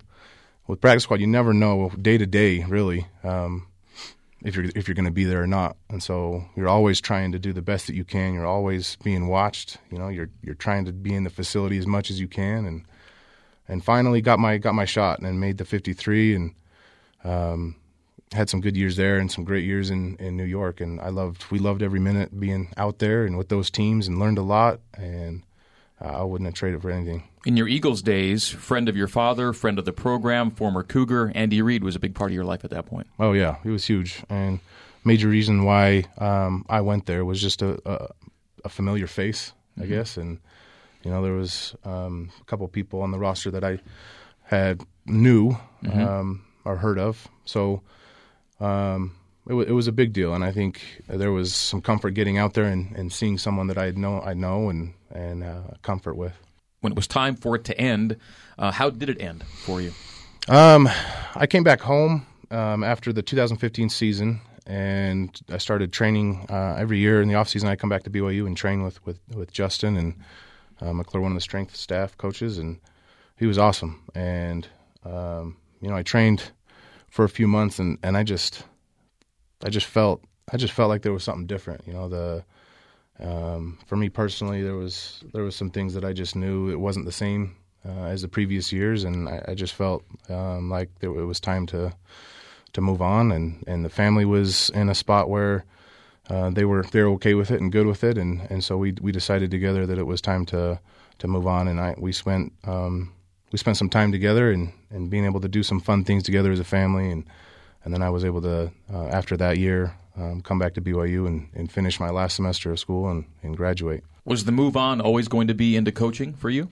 [0.68, 3.68] with practice squad, you never know day to day really um,
[4.44, 5.78] if you're if you're going to be there or not.
[5.90, 8.34] And so you're always trying to do the best that you can.
[8.34, 9.78] You're always being watched.
[9.92, 12.66] You know, you're you're trying to be in the facility as much as you can.
[12.66, 12.86] And
[13.68, 16.54] and finally got my got my shot and made the 53 and
[17.24, 17.76] um,
[18.32, 20.82] had some good years there and some great years in, in New York.
[20.82, 24.20] And I loved, we loved every minute being out there and with those teams and
[24.20, 24.80] learned a lot.
[24.94, 25.44] And
[26.00, 27.24] uh, I wouldn't have traded for anything.
[27.46, 31.62] In your Eagles days, friend of your father, friend of the program, former Cougar, Andy
[31.62, 33.08] Reid was a big part of your life at that point.
[33.20, 33.56] Oh, yeah.
[33.64, 34.24] He was huge.
[34.30, 34.60] And
[35.04, 38.10] major reason why um, I went there was just a, a,
[38.66, 39.90] a familiar face, I mm-hmm.
[39.90, 40.18] guess.
[40.18, 40.40] And,
[41.04, 43.80] you know, there was um, a couple people on the roster that I
[44.44, 46.00] had knew mm-hmm.
[46.00, 47.28] um, or heard of.
[47.46, 47.82] So,
[48.60, 52.12] um, it, w- it, was a big deal, and I think there was some comfort
[52.12, 55.62] getting out there and, and seeing someone that I know I know and and uh,
[55.82, 56.34] comfort with.
[56.82, 58.18] When it was time for it to end,
[58.58, 59.92] uh, how did it end for you?
[60.48, 60.88] Um,
[61.36, 67.00] I came back home um, after the 2015 season, and I started training uh, every
[67.00, 67.70] year in the off season.
[67.70, 70.16] I come back to BYU and train with with, with Justin and
[70.82, 72.80] uh, McClure, one of the strength staff coaches, and
[73.38, 74.02] he was awesome.
[74.16, 74.68] And
[75.06, 76.52] um, you know, I trained
[77.10, 78.64] for a few months, and, and I just
[79.64, 81.86] I just felt I just felt like there was something different.
[81.86, 82.44] You know, the
[83.20, 86.80] um, for me personally, there was there was some things that I just knew it
[86.80, 90.90] wasn't the same uh, as the previous years, and I, I just felt um, like
[91.00, 91.94] there, it was time to
[92.74, 95.66] to move on, and, and the family was in a spot where
[96.30, 98.94] uh, they were they're okay with it and good with it, and, and so we
[99.02, 100.80] we decided together that it was time to
[101.20, 103.12] to move on, and I we spent um,
[103.52, 106.52] we spent some time together and, and being able to do some fun things together
[106.52, 107.26] as a family, and
[107.84, 111.28] and then I was able to uh, after that year um, come back to BYU
[111.28, 114.04] and, and finish my last semester of school and, and graduate.
[114.26, 116.70] Was the move on always going to be into coaching for you?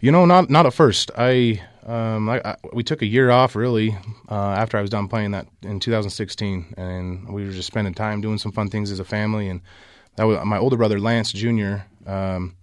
[0.00, 1.10] You know, not not at first.
[1.16, 3.96] I, um, I, I we took a year off really
[4.30, 8.20] uh, after I was done playing that in 2016, and we were just spending time
[8.20, 9.48] doing some fun things as a family.
[9.48, 9.60] And
[10.16, 11.78] that was my older brother Lance Jr.
[12.06, 12.54] Um,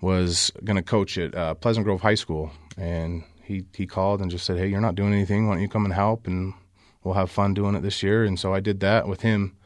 [0.00, 4.30] was going to coach at uh, Pleasant Grove High School, and he he called and
[4.30, 5.46] just said, "Hey, you're not doing anything.
[5.46, 6.26] Why don't you come and help?
[6.26, 6.54] And
[7.02, 9.56] we'll have fun doing it this year." And so I did that with him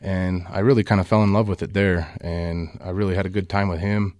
[0.00, 3.26] and I really kind of fell in love with it there, and I really had
[3.26, 4.14] a good time with him.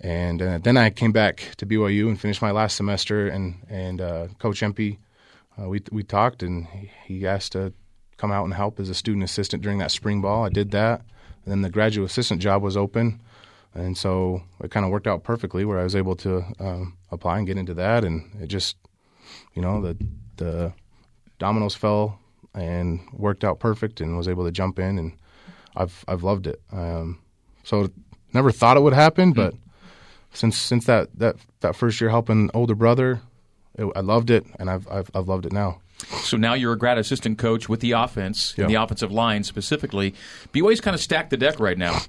[0.00, 4.00] And uh, then I came back to BYU and finished my last semester, and and
[4.00, 4.98] uh, Coach Empey,
[5.60, 6.66] uh, we we talked, and
[7.04, 7.72] he asked to
[8.16, 10.44] come out and help as a student assistant during that spring ball.
[10.44, 11.00] I did that,
[11.44, 13.20] and then the graduate assistant job was open,
[13.74, 17.38] and so it kind of worked out perfectly where I was able to um, apply
[17.38, 18.76] and get into that, and it just,
[19.54, 19.96] you know, the
[20.36, 20.72] the
[21.38, 22.18] dominoes fell
[22.54, 25.12] and worked out perfect and was able to jump in and
[25.76, 26.60] I've I've loved it.
[26.72, 27.18] Um,
[27.64, 27.90] so
[28.32, 29.36] never thought it would happen, hmm.
[29.36, 29.54] but
[30.32, 33.20] since since that, that that first year helping older brother,
[33.76, 35.80] it, I loved it and I've, I've I've loved it now.
[36.22, 38.66] So now you're a grad assistant coach with the offense, yeah.
[38.66, 40.14] the offensive line specifically.
[40.52, 42.00] BYU's kind of stacked the deck right now.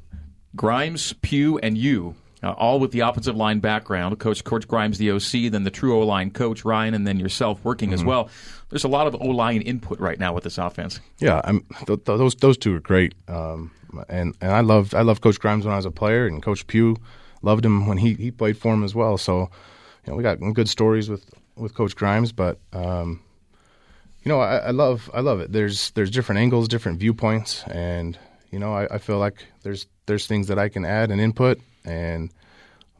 [0.55, 4.19] Grimes, Pugh, and you uh, all with the offensive line background.
[4.19, 7.63] Coach Coach Grimes, the OC, then the true O line coach Ryan, and then yourself
[7.63, 7.95] working mm-hmm.
[7.95, 8.29] as well.
[8.69, 10.99] There's a lot of O line input right now with this offense.
[11.19, 13.71] Yeah, th- th- those those two are great, um,
[14.09, 16.67] and and I loved I loved Coach Grimes when I was a player, and Coach
[16.67, 16.97] Pugh
[17.41, 19.17] loved him when he, he played for him as well.
[19.17, 19.49] So,
[20.05, 23.21] you know, we got good stories with, with Coach Grimes, but um,
[24.23, 25.51] you know, I, I, love I love it.
[25.51, 28.17] There's there's different angles, different viewpoints, and
[28.55, 31.59] you know, I, I feel like there's there's things that I can add and input
[31.83, 32.31] and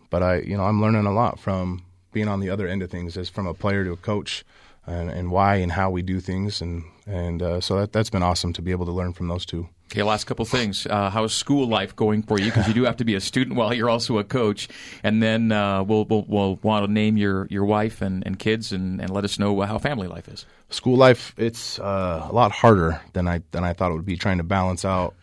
[0.09, 2.91] but I you know I'm learning a lot from being on the other end of
[2.91, 4.43] things as from a player to a coach
[4.85, 8.21] and, and why and how we do things and and uh, so that that's been
[8.21, 9.69] awesome to be able to learn from those two.
[9.93, 10.85] Okay, last couple things.
[10.87, 12.47] Uh, how's school life going for you?
[12.47, 14.67] Because you do have to be a student while you're also a coach.
[15.03, 18.71] And then uh, we'll, we'll, we'll want to name your, your wife and, and kids
[18.71, 20.47] and, and let us know how family life is.
[20.71, 24.17] School life, it's uh, a lot harder than I than I thought it would be.
[24.17, 25.13] Trying to balance out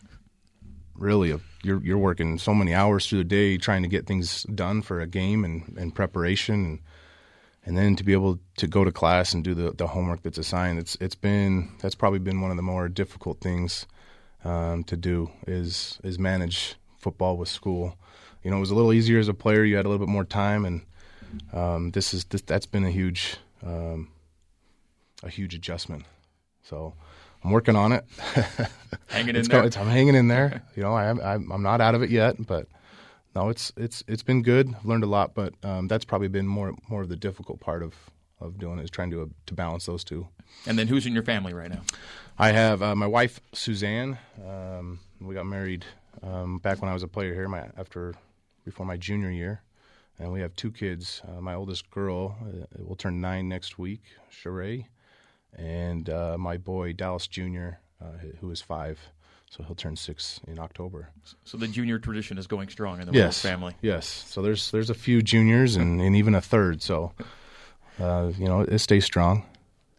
[1.03, 4.43] really a you're you're working so many hours through the day trying to get things
[4.43, 6.79] done for a game and, and preparation and
[7.65, 10.37] and then to be able to go to class and do the, the homework that's
[10.37, 13.85] assigned it's it's been that's probably been one of the more difficult things
[14.43, 17.97] um, to do is is manage football with school.
[18.43, 20.11] You know it was a little easier as a player you had a little bit
[20.11, 20.81] more time and
[21.51, 24.09] um, this is this, that's been a huge um,
[25.23, 26.05] a huge adjustment.
[26.63, 26.93] So
[27.43, 28.05] I'm working on it.
[29.07, 29.63] hanging in there.
[29.63, 30.63] I'm hanging in there.
[30.75, 31.19] You know, I am,
[31.51, 32.67] I'm not out of it yet, but
[33.35, 34.73] no, it's it's it's been good.
[34.73, 37.83] I've learned a lot, but um, that's probably been more more of the difficult part
[37.83, 37.95] of
[38.39, 40.27] of doing it is trying to uh, to balance those two.
[40.67, 41.81] And then who's in your family right now?
[42.37, 44.17] I have uh, my wife Suzanne.
[44.47, 45.85] Um, we got married
[46.21, 47.47] um, back when I was a player here.
[47.47, 48.13] My after
[48.63, 49.63] before my junior year,
[50.19, 51.21] and we have two kids.
[51.27, 54.85] Uh, my oldest girl uh, will turn nine next week, Sheree,
[55.57, 57.69] and uh, my boy Dallas Jr.,
[58.01, 58.05] uh,
[58.39, 58.99] who is five.
[59.49, 61.09] So he'll turn six in October.
[61.43, 63.75] So the junior tradition is going strong in the yes, family.
[63.83, 64.07] Yes.
[64.07, 66.81] So there's there's a few juniors and, and even a third.
[66.81, 67.11] So
[67.99, 69.45] uh, you know it stays strong.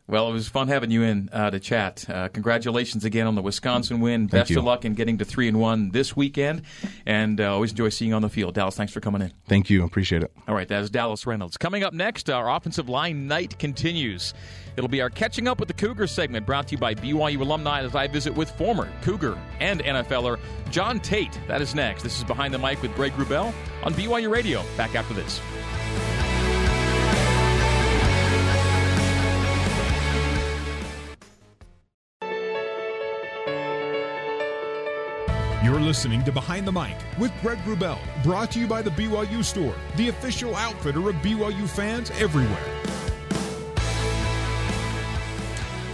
[0.07, 2.05] Well, it was fun having you in uh, to chat.
[2.09, 4.27] Uh, congratulations again on the Wisconsin win.
[4.27, 6.63] Best of luck in getting to three and one this weekend,
[7.07, 8.55] and uh, always enjoy seeing you on the field.
[8.55, 9.33] Dallas, thanks for coming in.
[9.47, 10.31] Thank you, appreciate it.
[10.47, 11.57] All right, that is Dallas Reynolds.
[11.57, 14.35] Coming up next, our offensive line night continues.
[14.77, 17.83] It'll be our catching up with the Cougar segment, brought to you by BYU alumni
[17.83, 20.39] as I visit with former Cougar and NFLer
[20.71, 21.39] John Tate.
[21.49, 22.03] That is next.
[22.03, 24.63] This is behind the mic with Greg Wrubell on BYU Radio.
[24.77, 25.41] Back after this.
[35.65, 39.43] You're listening to Behind the Mic with Greg Wrubell, brought to you by the BYU
[39.43, 42.63] Store, the official outfitter of BYU fans everywhere.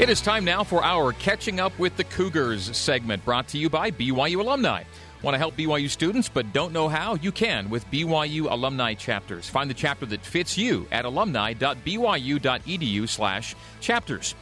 [0.01, 3.71] It is time now for our Catching Up with the Cougars segment brought to you
[3.71, 4.83] by BYU Alumni.
[5.23, 7.15] Want to help BYU students but don't know how?
[7.15, 9.49] You can with BYU alumni chapters.
[9.49, 14.35] Find the chapter that fits you at alumni.byu.edu/slash chapters.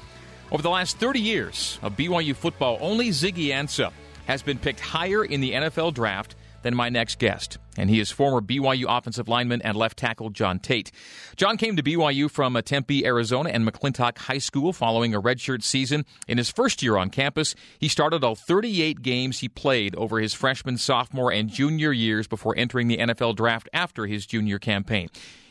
[0.51, 3.93] Over the last 30 years of BYU football, only Ziggy Ansah
[4.29, 7.57] has been picked higher in the NFL draft than my next guest.
[7.79, 10.91] And he is former BYU offensive lineman and left tackle John Tait.
[11.37, 15.63] John came to BYU from uh, Tempe, Arizona, and McClintock High School following a redshirt
[15.63, 16.05] season.
[16.27, 20.35] In his first year on campus, he started all 38 games he played over his
[20.35, 25.09] freshman, sophomore, and junior years before entering the NFL draft after his junior campaign.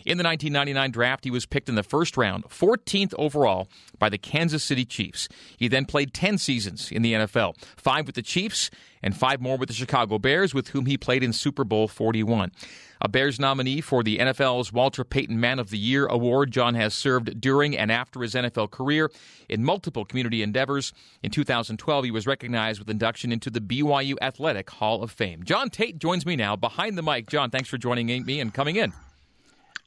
[0.07, 3.67] In the 1999 draft, he was picked in the first round, 14th overall,
[3.99, 5.27] by the Kansas City Chiefs.
[5.57, 8.71] He then played 10 seasons in the NFL, five with the Chiefs
[9.03, 12.53] and five more with the Chicago Bears, with whom he played in Super Bowl 41.
[13.01, 16.93] A Bears nominee for the NFL's Walter Payton Man of the Year award, John has
[16.93, 19.11] served during and after his NFL career
[19.49, 20.93] in multiple community endeavors.
[21.21, 25.43] In 2012, he was recognized with induction into the BYU Athletic Hall of Fame.
[25.43, 27.27] John Tait joins me now behind the mic.
[27.27, 28.93] John, thanks for joining me and coming in.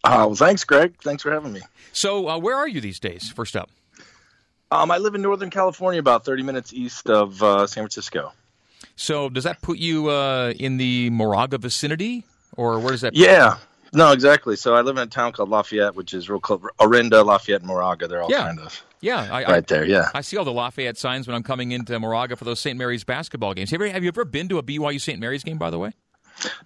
[0.02, 0.94] Uh, well, thanks, Greg.
[1.02, 1.60] Thanks for having me.
[1.92, 3.30] So, uh, where are you these days?
[3.30, 3.70] First up,
[4.70, 8.32] um, I live in Northern California, about 30 minutes east of uh, San Francisco.
[8.96, 12.24] So, does that put you uh, in the Moraga vicinity,
[12.56, 13.14] or where does that?
[13.14, 13.58] Yeah,
[13.92, 14.56] no, exactly.
[14.56, 16.60] So, I live in a town called Lafayette, which is real close.
[16.78, 18.08] Orinda, Lafayette, Moraga.
[18.08, 18.46] They're all yeah.
[18.46, 19.84] kind of yeah, I, right there.
[19.84, 22.76] Yeah, I see all the Lafayette signs when I'm coming into Moraga for those St.
[22.76, 23.70] Mary's basketball games.
[23.70, 25.18] Have you, ever, have you ever been to a BYU St.
[25.18, 25.92] Mary's game, by the way?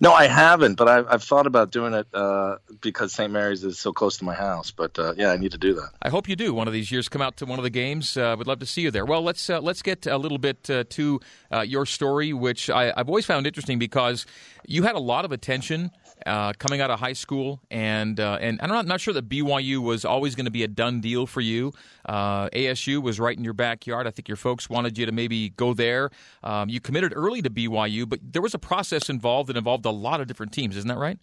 [0.01, 3.33] No, I haven't, but I've, I've thought about doing it uh, because St.
[3.33, 4.71] Mary's is so close to my house.
[4.71, 5.91] But uh, yeah, I need to do that.
[6.03, 7.09] I hope you do one of these years.
[7.09, 8.17] Come out to one of the games.
[8.17, 9.05] Uh, would love to see you there.
[9.05, 11.21] Well, let's uh, let's get a little bit uh, to
[11.53, 14.27] uh, your story, which I, I've always found interesting because
[14.67, 15.91] you had a lot of attention
[16.27, 19.79] uh, coming out of high school, and uh, and I'm not, not sure that BYU
[19.83, 21.73] was always going to be a done deal for you.
[22.05, 24.07] Uh, ASU was right in your backyard.
[24.07, 26.11] I think your folks wanted you to maybe go there.
[26.43, 29.91] Um, you committed early to BYU, but there was a process involved that involved a
[29.91, 30.77] lot of different teams.
[30.77, 31.19] Isn't that right?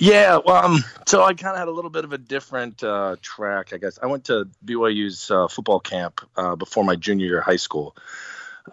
[0.00, 3.16] Yeah, well, um, so I kind of had a little bit of a different uh,
[3.20, 3.98] track, I guess.
[4.02, 7.94] I went to BYU's uh, football camp uh, before my junior year of high school.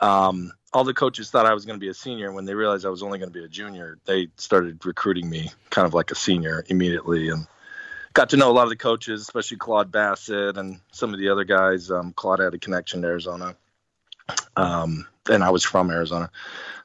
[0.02, 2.32] Um, all the coaches thought I was going to be a senior.
[2.32, 5.52] When they realized I was only going to be a junior, they started recruiting me
[5.70, 7.48] kind of like a senior immediately, and
[8.14, 11.30] got to know a lot of the coaches, especially Claude Bassett and some of the
[11.30, 11.90] other guys.
[11.90, 13.56] Um, Claude had a connection to Arizona,
[14.56, 16.30] um, and I was from Arizona.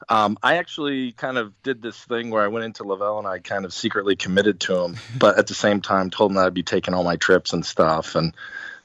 [0.09, 3.39] Um, I actually kind of did this thing where I went into LaVell and I
[3.39, 6.55] kind of secretly committed to him, but at the same time told him that I'd
[6.55, 8.35] be taking all my trips and stuff, and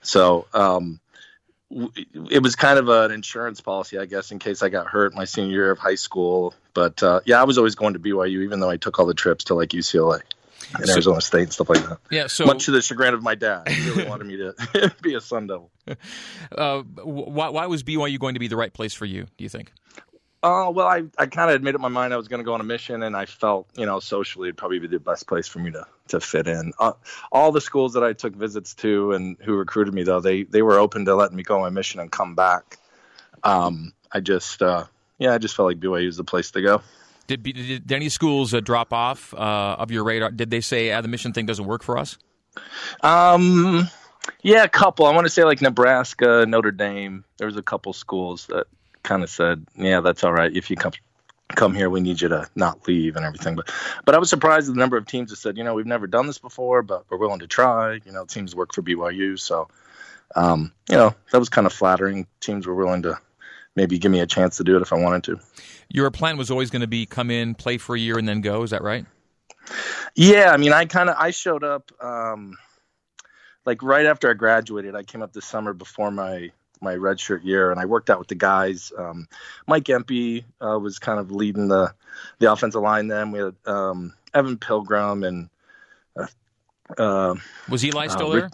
[0.02, 0.48] so.
[1.70, 5.26] It was kind of an insurance policy, I guess, in case I got hurt my
[5.26, 6.54] senior year of high school.
[6.74, 9.14] But uh, yeah, I was always going to BYU, even though I took all the
[9.14, 10.22] trips to like UCLA
[10.76, 12.00] and so, Arizona State and stuff like that.
[12.10, 15.16] Yeah, so much to the chagrin of my dad, he really wanted me to be
[15.16, 15.72] a Sun Devil.
[16.52, 19.26] Uh, why, why was BYU going to be the right place for you?
[19.38, 19.72] Do you think?
[20.44, 22.54] Uh, well, I, I kind of made up my mind I was going to go
[22.54, 25.48] on a mission, and I felt, you know, socially it'd probably be the best place
[25.48, 26.74] for me to to fit in.
[26.80, 26.94] Uh,
[27.32, 30.62] all the schools that I took visits to and who recruited me, though, they they
[30.62, 32.78] were open to letting me go on my mission and come back.
[33.44, 34.86] Um, I just, uh,
[35.20, 36.82] yeah, I just felt like BYU was the place to go.
[37.28, 40.32] Did, did any schools uh, drop off uh, of your radar?
[40.32, 42.18] Did they say, ah, the mission thing doesn't work for us?
[43.02, 43.90] Um,
[44.42, 45.06] yeah, a couple.
[45.06, 47.26] I want to say like Nebraska, Notre Dame.
[47.38, 48.68] There was a couple schools that
[49.04, 50.56] kind of said, "Yeah, that's all right.
[50.56, 50.94] If you come
[51.56, 53.72] come here, we need you to not leave and everything." But
[54.06, 56.08] but I was surprised at the number of teams that said, "You know, we've never
[56.08, 59.68] done this before, but we're willing to try." You know, teams work for BYU, so
[60.36, 62.28] um, you know that was kind of flattering.
[62.40, 63.20] Teams were willing to
[63.76, 65.40] maybe give me a chance to do it if I wanted to.
[65.90, 68.42] Your plan was always going to be come in, play for a year, and then
[68.42, 68.64] go.
[68.64, 69.06] Is that right?
[70.16, 71.92] Yeah, I mean, I kind of I showed up.
[72.02, 72.58] Um,
[73.66, 77.72] like right after I graduated, I came up this summer before my my redshirt year,
[77.72, 78.92] and I worked out with the guys.
[78.98, 79.28] Um,
[79.68, 81.94] Mike Empey uh, was kind of leading the
[82.40, 83.08] the offensive line.
[83.08, 85.50] Then we had um, Evan Pilgrim and
[86.18, 87.36] uh, uh,
[87.70, 88.50] was Eli still there?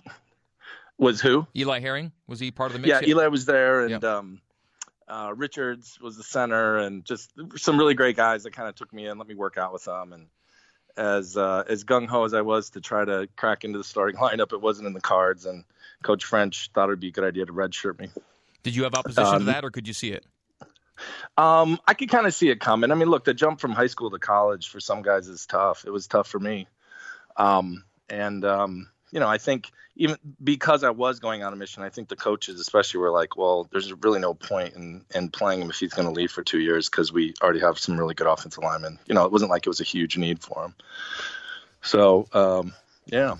[0.97, 1.47] Was who?
[1.55, 2.89] Eli Herring was he part of the mix?
[2.89, 3.09] Yeah, yet?
[3.09, 4.41] Eli was there, and um,
[5.07, 8.93] uh, Richards was the center, and just some really great guys that kind of took
[8.93, 10.27] me in, let me work out with them, and
[10.95, 14.15] as uh, as gung ho as I was to try to crack into the starting
[14.19, 15.63] lineup, it wasn't in the cards, and
[16.03, 18.09] Coach French thought it'd be a good idea to redshirt me.
[18.63, 20.25] Did you have opposition um, to that, or could you see it?
[21.37, 22.91] Um, I could kind of see it coming.
[22.91, 25.85] I mean, look, the jump from high school to college for some guys is tough.
[25.85, 26.67] It was tough for me,
[27.35, 31.83] um, and um, you know, I think even because I was going on a mission,
[31.83, 35.61] I think the coaches, especially, were like, "Well, there's really no point in in playing
[35.61, 38.13] him if he's going to leave for two years because we already have some really
[38.13, 40.75] good offensive linemen." You know, it wasn't like it was a huge need for him.
[41.81, 42.73] So, um,
[43.05, 43.35] yeah.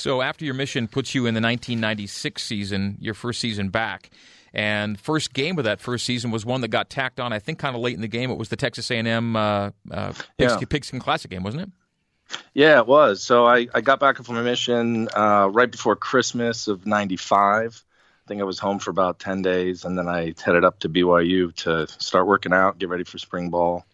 [0.00, 4.08] So after your mission puts you in the 1996 season, your first season back,
[4.54, 7.34] and first game of that first season was one that got tacked on.
[7.34, 8.30] I think kind of late in the game.
[8.30, 10.66] It was the Texas A&M uh, uh, Pigskin, yeah.
[10.68, 12.38] Pigskin Classic game, wasn't it?
[12.54, 13.22] Yeah, it was.
[13.22, 17.84] So I, I got back from my mission uh, right before Christmas of '95.
[18.24, 20.88] I think I was home for about 10 days, and then I headed up to
[20.88, 23.84] BYU to start working out, get ready for spring ball.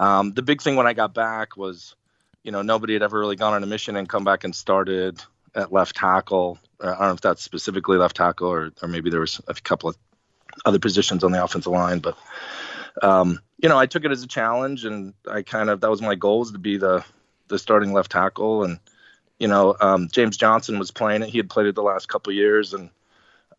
[0.00, 1.94] Um, the big thing when I got back was,
[2.42, 5.22] you know, nobody had ever really gone on a mission and come back and started
[5.54, 6.58] at left tackle.
[6.80, 9.54] Uh, I don't know if that's specifically left tackle or, or maybe there was a
[9.54, 9.96] couple of
[10.64, 12.16] other positions on the offensive line, but
[13.02, 16.02] um, you know, I took it as a challenge, and I kind of that was
[16.02, 17.04] my goal was to be the
[17.48, 18.78] the starting left tackle, and
[19.38, 21.28] you know, um, James Johnson was playing it.
[21.28, 22.90] He had played it the last couple years, and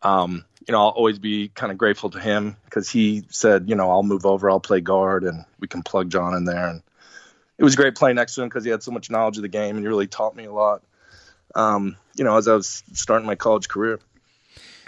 [0.02, 3.74] um, you know, I'll always be kind of grateful to him because he said, you
[3.74, 6.68] know, I'll move over, I'll play guard, and we can plug John in there.
[6.68, 6.82] And
[7.60, 9.48] it was great playing next to him because he had so much knowledge of the
[9.48, 10.82] game, and he really taught me a lot
[11.54, 14.00] um, you know, as I was starting my college career.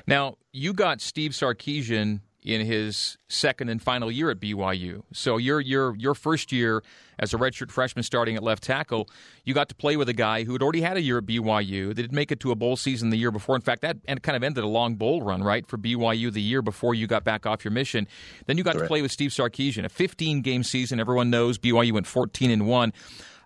[0.06, 5.02] Now, you got Steve Sarkisian in his second and final year at BYU.
[5.12, 6.82] So your your your first year
[7.18, 9.08] as a redshirt freshman starting at left tackle,
[9.44, 11.88] you got to play with a guy who had already had a year at BYU.
[11.88, 13.54] They didn't make it to a bowl season the year before.
[13.54, 16.42] In fact, that and kind of ended a long bowl run, right, for BYU the
[16.42, 18.08] year before you got back off your mission.
[18.46, 18.82] Then you got right.
[18.82, 20.98] to play with Steve Sarkisian, a 15 game season.
[20.98, 22.92] Everyone knows BYU went 14 and 1.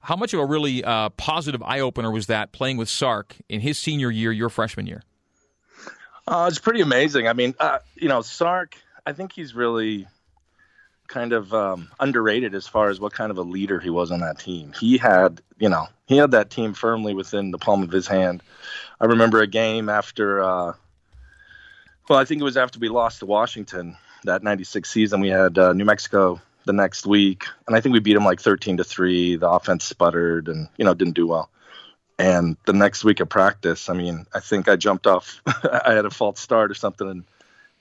[0.00, 3.60] How much of a really uh, positive eye opener was that playing with Sark in
[3.60, 5.02] his senior year, your freshman year?
[6.28, 7.28] Uh, it's pretty amazing.
[7.28, 8.76] I mean, uh, you know, Sark,
[9.06, 10.06] I think he's really
[11.08, 14.20] kind of um, underrated as far as what kind of a leader he was on
[14.20, 14.72] that team.
[14.78, 18.42] He had, you know, he had that team firmly within the palm of his hand.
[19.00, 20.72] I remember a game after, uh,
[22.08, 25.20] well, I think it was after we lost to Washington that 96 season.
[25.20, 28.40] We had uh, New Mexico the next week, and I think we beat them like
[28.40, 29.36] 13 to three.
[29.36, 31.48] The offense sputtered and you know didn't do well.
[32.18, 35.40] And the next week of practice, I mean, I think I jumped off.
[35.46, 37.24] I had a false start or something, and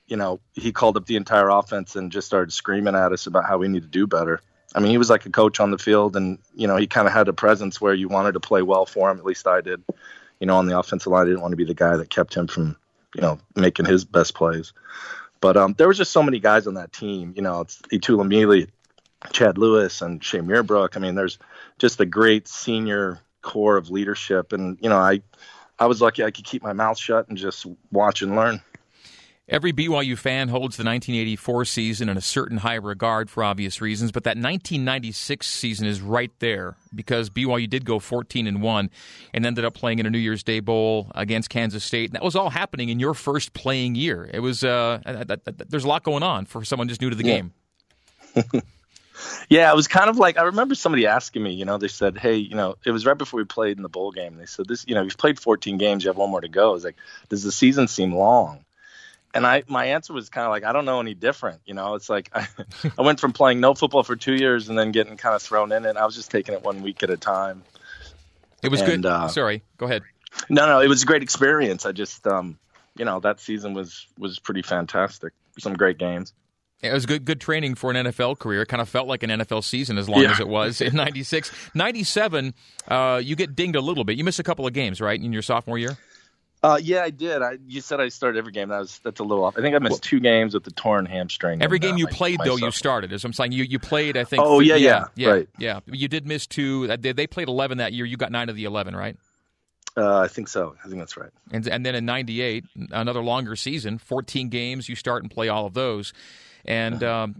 [0.07, 3.45] you know he called up the entire offense and just started screaming at us about
[3.45, 4.41] how we need to do better.
[4.73, 7.07] I mean, he was like a coach on the field, and you know he kind
[7.07, 9.17] of had a presence where you wanted to play well for him.
[9.17, 9.83] At least I did.
[10.39, 12.35] You know, on the offensive line, I didn't want to be the guy that kept
[12.35, 12.75] him from
[13.15, 14.73] you know making his best plays.
[15.39, 17.33] But um, there was just so many guys on that team.
[17.35, 18.67] You know, it's Itula Mili,
[19.31, 20.97] Chad Lewis, and Shea Muirbrook.
[20.97, 21.39] I mean, there's
[21.77, 25.21] just a great senior core of leadership, and you know, I
[25.79, 28.61] I was lucky I could keep my mouth shut and just watch and learn.
[29.47, 34.11] Every BYU fan holds the 1984 season in a certain high regard for obvious reasons,
[34.11, 38.89] but that 1996 season is right there because BYU did go 14 and 1
[39.35, 42.09] and ended up playing in a New Year's Day bowl against Kansas State.
[42.09, 44.27] And that was all happening in your first playing year.
[44.33, 44.99] It was uh,
[45.69, 47.35] there's a lot going on for someone just new to the yeah.
[47.35, 47.53] game.
[49.49, 52.17] yeah, it was kind of like I remember somebody asking me, you know, they said,
[52.17, 54.67] "Hey, you know, it was right before we played in the bowl game." They said,
[54.67, 56.83] "This, you know, you've played 14 games, you have one more to go." I was
[56.83, 56.97] like,
[57.29, 58.65] "Does the season seem long?"
[59.35, 61.61] And I my answer was kind of like I don't know any different.
[61.65, 62.47] You know, it's like I,
[62.97, 65.71] I went from playing no football for two years and then getting kind of thrown
[65.71, 65.97] in it.
[65.97, 67.63] I was just taking it one week at a time.
[68.63, 69.05] It was and, good.
[69.05, 70.03] Uh, Sorry, go ahead.
[70.49, 71.85] No, no, it was a great experience.
[71.85, 72.57] I just, um,
[72.97, 75.33] you know, that season was was pretty fantastic.
[75.59, 76.33] Some great games.
[76.81, 78.61] It was good good training for an NFL career.
[78.61, 80.31] It kind of felt like an NFL season as long yeah.
[80.31, 81.51] as it was in 96.
[81.73, 82.53] 97,
[82.87, 84.17] uh, you get dinged a little bit.
[84.17, 85.97] You miss a couple of games, right, in your sophomore year?
[86.65, 87.43] Uh, yeah, I did.
[87.43, 88.69] I, you said I started every game.
[88.69, 89.55] That was that's a little off.
[89.55, 91.61] I think I missed well, two games with the torn hamstring.
[91.61, 93.13] Every game uh, you played, though, you started.
[93.13, 94.17] As I'm saying, you you played.
[94.17, 94.41] I think.
[94.43, 95.49] Oh yeah, yeah, yeah, right.
[95.59, 96.87] Yeah, you did miss two.
[96.89, 98.05] Uh, they played 11 that year.
[98.05, 99.15] You got nine of the 11, right?
[99.95, 100.75] Uh, I think so.
[100.83, 101.29] I think that's right.
[101.51, 104.89] And and then in '98, another longer season, 14 games.
[104.89, 106.13] You start and play all of those.
[106.65, 107.35] And um,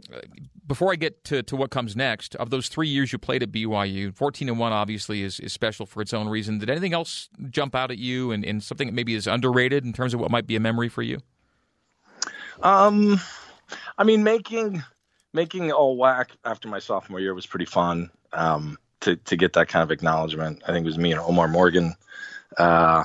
[0.67, 3.51] before I get to, to what comes next, of those three years you played at
[3.51, 6.59] BYU, 14 and 1 obviously is, is special for its own reason.
[6.59, 9.93] Did anything else jump out at you and, and something that maybe is underrated in
[9.93, 11.19] terms of what might be a memory for you?
[12.61, 13.19] Um,
[13.97, 14.83] I mean, making
[15.33, 18.09] making all WAC after my sophomore year was pretty fun.
[18.33, 21.47] Um, to to get that kind of acknowledgement, I think it was me and Omar
[21.47, 21.95] Morgan,
[22.57, 23.03] uh,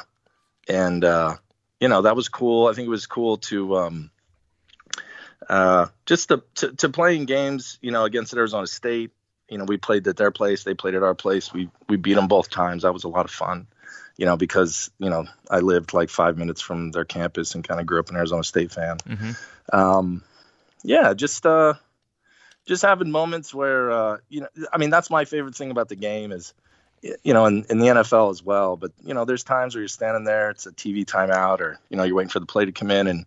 [0.69, 1.37] and uh,
[1.81, 2.69] you know that was cool.
[2.69, 4.11] I think it was cool to um,
[5.49, 9.13] uh, just to, to, to playing games, you know, against Arizona State.
[9.49, 11.53] You know, we played at their place, they played at our place.
[11.53, 12.85] We we beat them both times.
[12.85, 13.67] That was a lot of fun.
[14.17, 17.81] You know, because you know I lived like five minutes from their campus and kind
[17.81, 18.99] of grew up an Arizona State fan.
[18.99, 19.33] Mm-hmm.
[19.73, 20.23] Um,
[20.85, 21.75] yeah, just uh,
[22.65, 25.97] just having moments where uh, you know, I mean, that's my favorite thing about the
[25.97, 26.55] game is
[27.23, 28.77] you know, in, in the NFL as well.
[28.77, 31.97] But you know, there's times where you're standing there, it's a TV timeout, or you
[31.97, 33.27] know, you're waiting for the play to come in, and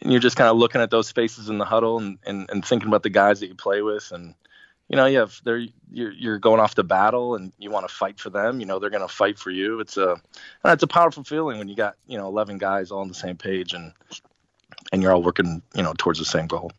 [0.00, 2.64] and you're just kind of looking at those faces in the huddle and, and, and
[2.64, 4.34] thinking about the guys that you play with and
[4.90, 7.94] you know, you have they're you're, you're going off to battle and you want to
[7.94, 8.58] fight for them.
[8.58, 9.78] You know, they're going to fight for you.
[9.78, 10.20] It's a
[10.64, 13.36] it's a powerful feeling when you got you know 11 guys all on the same
[13.36, 13.92] page and
[14.92, 16.72] and you're all working you know towards the same goal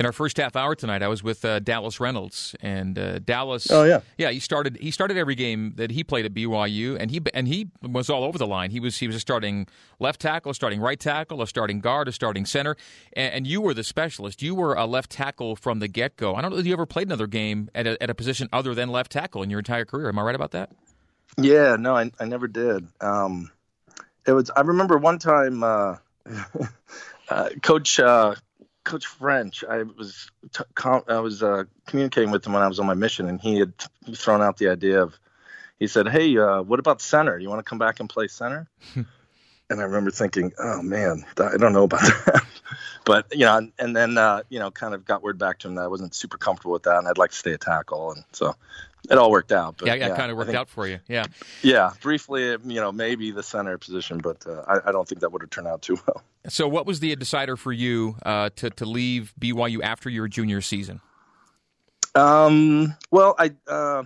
[0.00, 3.70] in our first half hour tonight, I was with uh, Dallas Reynolds, and uh, Dallas.
[3.70, 4.30] Oh yeah, yeah.
[4.30, 4.78] He started.
[4.80, 8.24] He started every game that he played at BYU, and he and he was all
[8.24, 8.70] over the line.
[8.70, 9.66] He was he was a starting
[9.98, 12.76] left tackle, a starting right tackle, a starting guard, a starting center,
[13.12, 14.40] and, and you were the specialist.
[14.40, 16.34] You were a left tackle from the get go.
[16.34, 18.74] I don't know if you ever played another game at a, at a position other
[18.74, 20.08] than left tackle in your entire career.
[20.08, 20.70] Am I right about that?
[21.36, 22.88] Yeah, no, I, I never did.
[23.02, 23.50] Um,
[24.26, 24.50] it was.
[24.56, 25.62] I remember one time.
[25.62, 25.96] Uh,
[27.28, 28.34] uh, Coach uh,
[28.90, 32.80] Coach French, I was t- com- I was uh, communicating with him when I was
[32.80, 33.72] on my mission, and he had
[34.14, 35.18] thrown out the idea of.
[35.78, 37.38] He said, "Hey, uh, what about center?
[37.38, 38.68] You want to come back and play center?"
[39.70, 42.44] and I remember thinking, "Oh man, I don't know about that."
[43.04, 45.76] but you know, and, then uh, you know, kind of got word back to him
[45.76, 48.24] that I wasn't super comfortable with that, and I'd like to stay a tackle, and
[48.32, 48.54] so
[49.08, 49.76] it all worked out.
[49.78, 50.98] But, yeah, yeah, it kind of worked think, out for you.
[51.08, 51.24] Yeah,
[51.62, 51.92] yeah.
[52.02, 55.42] Briefly, you know, maybe the center position, but uh, I, I, don't think that would
[55.42, 56.22] have turned out too well.
[56.48, 60.60] So, what was the decider for you uh, to to leave BYU after your junior
[60.60, 61.00] season?
[62.14, 62.96] Um.
[63.10, 63.52] Well, I.
[63.66, 64.02] Uh,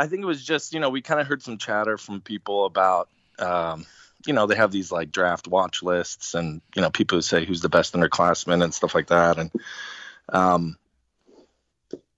[0.00, 2.66] I think it was just you know we kind of heard some chatter from people
[2.66, 3.08] about
[3.38, 3.86] um,
[4.26, 7.44] you know they have these like draft watch lists and you know people who say
[7.44, 9.50] who's the best underclassmen and stuff like that and
[10.30, 10.76] um,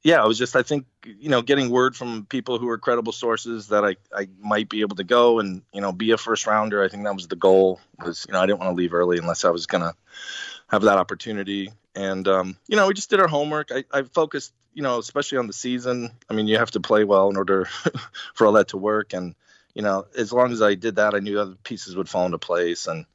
[0.02, 3.12] yeah, I was just I think you know getting word from people who are credible
[3.12, 6.46] sources that I I might be able to go and you know be a first
[6.46, 6.82] rounder.
[6.82, 7.80] I think that was the goal.
[8.02, 9.94] Was you know I didn't want to leave early unless I was gonna
[10.68, 11.70] have that opportunity.
[11.94, 13.70] And um, you know we just did our homework.
[13.72, 16.10] I, I focused you know especially on the season.
[16.30, 17.66] I mean you have to play well in order
[18.34, 19.12] for all that to work.
[19.12, 19.34] And
[19.74, 22.38] you know as long as I did that, I knew other pieces would fall into
[22.38, 22.86] place.
[22.86, 23.06] And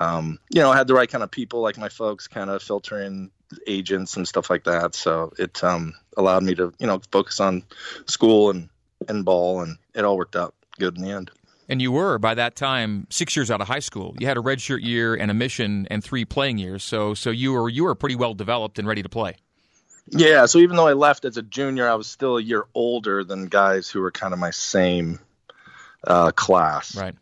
[0.00, 2.62] um, you know I had the right kind of people like my folks kind of
[2.62, 3.30] filtering
[3.66, 4.94] agents and stuff like that.
[4.94, 7.62] So it um, allowed me to, you know, focus on
[8.06, 8.68] school and,
[9.08, 11.30] and ball, and it all worked out good in the end.
[11.68, 14.14] And you were by that time six years out of high school.
[14.18, 16.84] You had a redshirt year and a mission and three playing years.
[16.84, 19.36] So so you were you were pretty well developed and ready to play.
[20.10, 20.44] Yeah.
[20.44, 23.46] So even though I left as a junior, I was still a year older than
[23.46, 25.20] guys who were kind of my same
[26.06, 26.96] uh, class.
[26.96, 27.14] Right.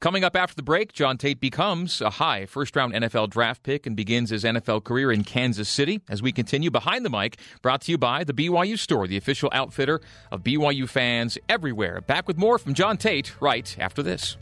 [0.00, 3.84] Coming up after the break, John Tait becomes a high first round NFL draft pick
[3.84, 6.00] and begins his NFL career in Kansas City.
[6.08, 9.50] As we continue behind the mic, brought to you by the BYU Store, the official
[9.52, 12.00] outfitter of BYU fans everywhere.
[12.00, 14.36] Back with more from John Tait right after this.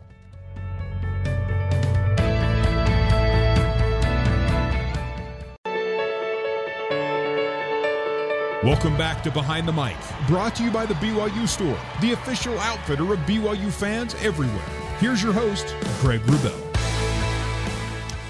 [8.67, 9.95] Welcome back to Behind the Mic,
[10.27, 14.59] brought to you by the BYU Store, the official outfitter of BYU fans everywhere.
[14.99, 16.66] Here's your host, Greg Wrubell.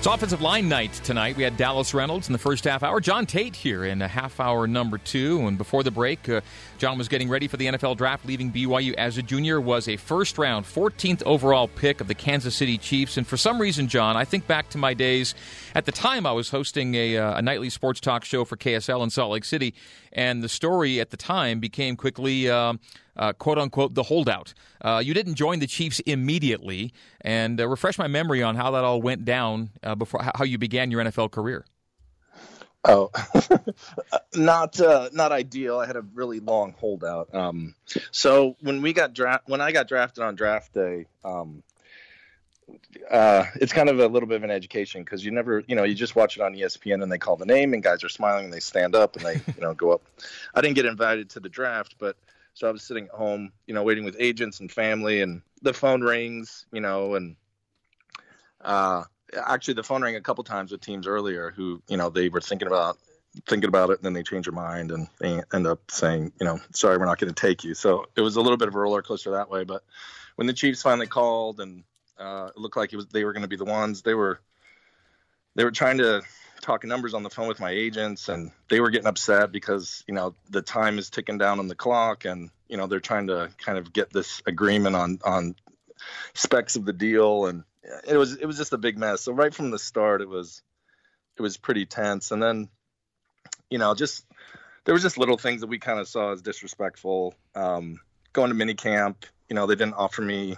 [0.07, 1.37] It's offensive line night tonight.
[1.37, 3.01] We had Dallas Reynolds in the first half hour.
[3.01, 5.45] John Tait here in a half hour number two.
[5.49, 6.43] And before the break, uh,
[6.79, 9.97] John was getting ready for the NFL draft, leaving BYU as a junior, was a
[9.97, 13.17] first round, 14th overall pick of the Kansas City Chiefs.
[13.17, 15.35] And for some reason, John, I think back to my days
[15.75, 19.03] at the time I was hosting a, uh, a nightly sports talk show for KSL
[19.03, 19.75] in Salt Lake City.
[20.13, 22.49] And the story at the time became quickly.
[22.49, 22.75] Uh,
[23.17, 24.55] uh, quote unquote, the holdout.
[24.81, 28.85] Uh, you didn't join the Chiefs immediately, and uh, refresh my memory on how that
[28.85, 31.65] all went down uh, before how you began your NFL career.
[32.89, 33.11] Oh,
[34.35, 35.79] not uh, not ideal.
[35.79, 37.35] I had a really long holdout.
[37.35, 37.75] Um,
[38.13, 41.65] so when we got draft, when I got drafted on draft day, um,
[43.11, 45.85] uh, it's kind of a little bit of an education because you never, you know,
[45.85, 48.47] you just watch it on ESPN and they call the name and guys are smiling
[48.47, 50.03] and they stand up and they, you know, go up.
[50.55, 52.17] I didn't get invited to the draft, but
[52.57, 55.75] so I was sitting at home, you know, waiting with agents and family, and the
[55.75, 57.37] phone rings, you know, and
[58.63, 59.05] uh,
[59.47, 62.41] actually the phone rang a couple times with teams earlier who, you know, they were
[62.41, 62.97] thinking about
[63.47, 66.47] thinking about it, and then they change their mind and they end up saying, you
[66.47, 67.75] know, sorry, we're not going to take you.
[67.75, 69.65] So it was a little bit of a roller coaster that way.
[69.65, 69.85] But
[70.37, 71.85] when the Chiefs finally called and
[72.19, 74.41] uh, it looked like it was they were going to be the ones, they were
[75.57, 76.23] they were trying to
[76.61, 80.15] talking numbers on the phone with my agents and they were getting upset because you
[80.15, 83.51] know the time is ticking down on the clock and you know they're trying to
[83.59, 85.55] kind of get this agreement on on
[86.35, 87.65] specs of the deal and
[88.07, 89.23] it was it was just a big mess.
[89.23, 90.63] So right from the start it was
[91.37, 92.31] it was pretty tense.
[92.31, 92.69] And then
[93.71, 94.25] you know just
[94.85, 97.35] there was just little things that we kind of saw as disrespectful.
[97.55, 98.01] Um,
[98.33, 100.57] going to mini camp you know they didn't offer me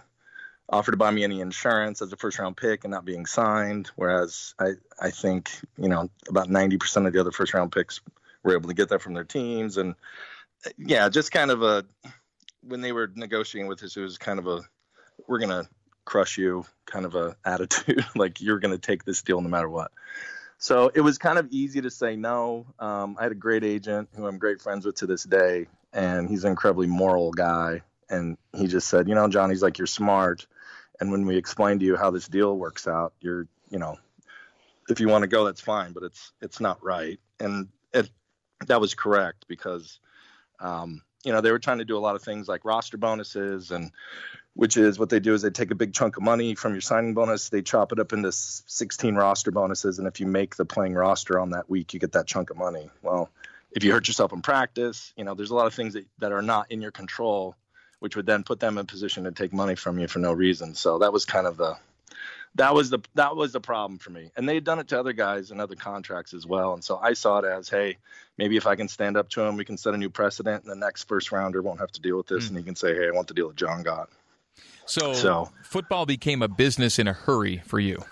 [0.71, 3.91] offered to buy me any insurance as a first round pick and not being signed.
[3.97, 8.01] Whereas I, I think, you know, about 90% of the other first round picks
[8.43, 9.79] were able to get that from their teams.
[9.79, 9.95] And
[10.77, 11.85] yeah, just kind of a,
[12.63, 14.61] when they were negotiating with us, it was kind of a,
[15.27, 15.69] we're going to
[16.05, 18.05] crush you kind of a attitude.
[18.15, 19.91] like you're going to take this deal no matter what.
[20.59, 22.67] so it was kind of easy to say no.
[22.79, 26.29] Um, I had a great agent who I'm great friends with to this day, and
[26.29, 27.83] he's an incredibly moral guy.
[28.11, 30.47] And he just said, you know, John, he's like, you're smart.
[31.01, 33.97] And when we explain to you how this deal works out, you're, you know,
[34.89, 37.21] if you want to go, that's fine, but it's it's not right.
[37.39, 38.11] And it,
[38.67, 40.01] that was correct because,
[40.61, 43.71] um, you know, they were trying to do a lot of things like roster bonuses
[43.71, 43.93] and
[44.59, 46.81] which is what they do is they take a big chunk of money from your
[46.81, 50.65] signing bonus, they chop it up into 16 roster bonuses, and if you make the
[50.65, 52.91] playing roster on that week, you get that chunk of money.
[53.01, 53.31] Well,
[53.71, 56.33] if you hurt yourself in practice, you know, there's a lot of things that, that
[56.33, 57.55] are not in your control,
[58.01, 60.75] which would then put them in position to take money from you for no reason.
[60.75, 61.77] So that was kind of the
[62.55, 64.31] that was the that was the problem for me.
[64.37, 66.75] And they had done it to other guys and other contracts as well.
[66.75, 67.97] And so I saw it as, hey,
[68.37, 70.71] maybe if I can stand up to him, we can set a new precedent, and
[70.71, 72.49] the next first rounder won't have to deal with this, mm.
[72.49, 74.09] and he can say, hey, I want the deal that John got.
[74.87, 78.03] So, so football became a business in a hurry for you.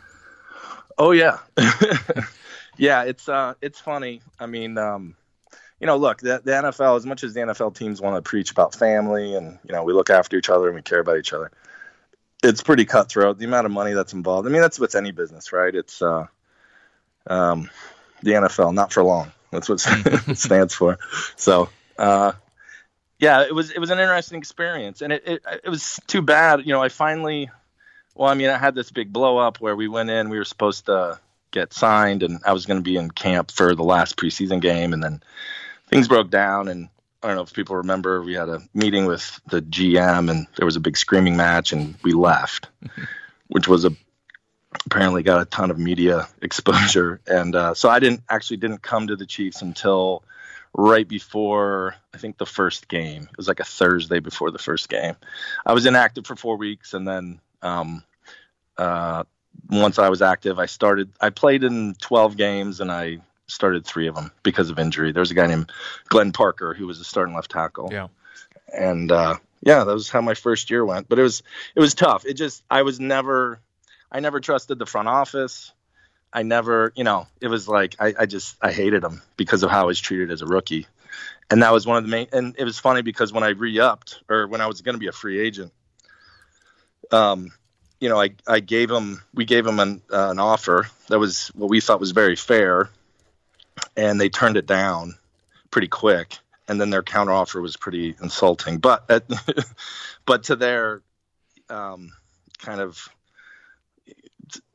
[0.98, 1.38] Oh yeah,
[2.76, 3.02] yeah.
[3.02, 4.22] It's uh, it's funny.
[4.38, 5.16] I mean, um,
[5.80, 8.50] you know, look, the, the NFL, as much as the NFL teams want to preach
[8.50, 11.32] about family and you know we look after each other and we care about each
[11.32, 11.50] other,
[12.42, 13.38] it's pretty cutthroat.
[13.38, 14.48] The amount of money that's involved.
[14.48, 15.74] I mean, that's with any business, right?
[15.74, 16.26] It's uh,
[17.26, 17.70] um,
[18.22, 19.32] the NFL, not for long.
[19.50, 19.84] That's what
[20.28, 20.98] it stands for.
[21.36, 21.68] So,
[21.98, 22.32] uh,
[23.18, 26.60] yeah, it was it was an interesting experience, and it, it it was too bad.
[26.60, 27.50] You know, I finally,
[28.14, 30.28] well, I mean, I had this big blow up where we went in.
[30.28, 31.18] We were supposed to
[31.50, 34.92] get signed, and I was going to be in camp for the last preseason game,
[34.92, 35.22] and then
[35.88, 36.68] things broke down.
[36.68, 36.88] And
[37.22, 40.66] I don't know if people remember, we had a meeting with the GM, and there
[40.66, 42.68] was a big screaming match, and we left,
[43.48, 43.90] which was a
[44.84, 49.06] apparently got a ton of media exposure, and uh, so I didn't actually didn't come
[49.06, 50.22] to the Chiefs until
[50.74, 53.22] right before I think the first game.
[53.22, 55.16] It was like a Thursday before the first game.
[55.64, 58.04] I was inactive for four weeks, and then um,
[58.76, 59.24] uh,
[59.70, 61.10] once I was active, I started.
[61.20, 65.12] I played in 12 games, and I started three of them because of injury.
[65.12, 65.70] There was a guy named
[66.08, 67.88] Glenn Parker who was a starting left tackle.
[67.92, 68.08] Yeah,
[68.72, 71.08] and uh, yeah, that was how my first year went.
[71.08, 71.42] But it was
[71.74, 72.24] it was tough.
[72.24, 73.60] It just I was never
[74.10, 75.72] I never trusted the front office.
[76.32, 79.70] I never, you know, it was like I, I just I hated him because of
[79.70, 80.86] how I was treated as a rookie,
[81.50, 82.28] and that was one of the main.
[82.32, 85.06] And it was funny because when I re-upped or when I was going to be
[85.06, 85.72] a free agent,
[87.10, 87.52] um,
[88.00, 91.48] you know, I I gave him we gave him an uh, an offer that was
[91.54, 92.90] what we thought was very fair,
[93.96, 95.16] and they turned it down
[95.70, 96.38] pretty quick,
[96.68, 98.78] and then their counteroffer was pretty insulting.
[98.78, 99.24] But at,
[100.26, 101.02] but to their
[101.68, 102.12] um,
[102.58, 103.08] kind of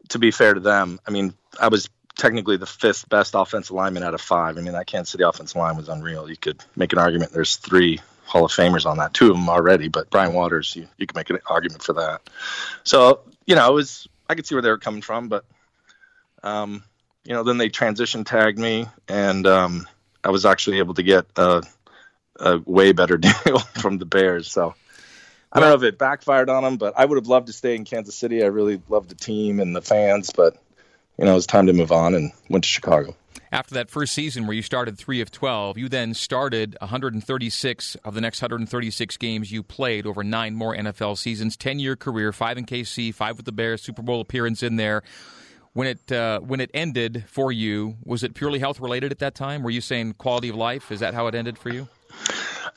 [0.10, 4.04] to be fair to them, I mean, I was technically the fifth best offensive lineman
[4.04, 4.58] out of five.
[4.58, 6.30] I mean, that Kansas City offensive line was unreal.
[6.30, 7.32] You could make an argument.
[7.32, 10.88] There's three Hall of Famers on that, two of them already, but Brian Waters, you,
[10.98, 12.22] you could make an argument for that.
[12.84, 15.44] So, you know, it was I could see where they were coming from, but
[16.44, 16.84] um,
[17.24, 19.88] you know, then they transition tagged me, and um,
[20.24, 21.64] I was actually able to get a,
[22.40, 24.52] a way better deal from the Bears.
[24.52, 24.74] So
[25.52, 27.76] I don't know if it backfired on them, but I would have loved to stay
[27.76, 28.44] in Kansas City.
[28.44, 30.58] I really loved the team and the fans, but
[31.18, 33.16] you know, it was time to move on and went to Chicago.
[33.52, 38.14] After that first season where you started 3 of 12, you then started 136 of
[38.14, 42.66] the next 136 games you played over 9 more NFL seasons, 10-year career, 5 in
[42.66, 45.04] KC, 5 with the Bears, Super Bowl appearance in there.
[45.74, 49.36] When it uh, when it ended for you, was it purely health related at that
[49.36, 49.64] time?
[49.64, 50.92] Were you saying quality of life?
[50.92, 51.88] Is that how it ended for you?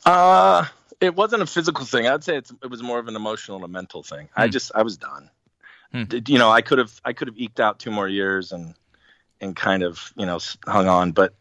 [0.05, 0.67] Uh
[1.01, 2.07] it wasn't a physical thing.
[2.07, 4.29] I'd say it was more of an emotional and a mental thing.
[4.35, 4.41] Hmm.
[4.43, 5.31] I just I was done.
[5.93, 6.05] Hmm.
[6.27, 8.75] You know, I could have I could have eked out two more years and
[9.41, 11.35] and kind of you know hung on, but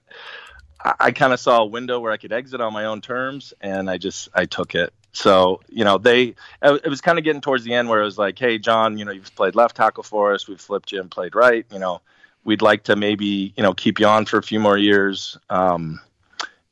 [0.84, 3.54] I, I kind of saw a window where I could exit on my own terms,
[3.62, 4.93] and I just I took it.
[5.14, 8.18] So you know they it was kind of getting towards the end where it was
[8.18, 11.09] like, hey John, you know you've played left tackle for us, we've flipped you and
[11.09, 11.66] played right.
[11.72, 12.01] You know
[12.43, 15.38] we'd like to maybe you know keep you on for a few more years.
[15.49, 15.99] Um,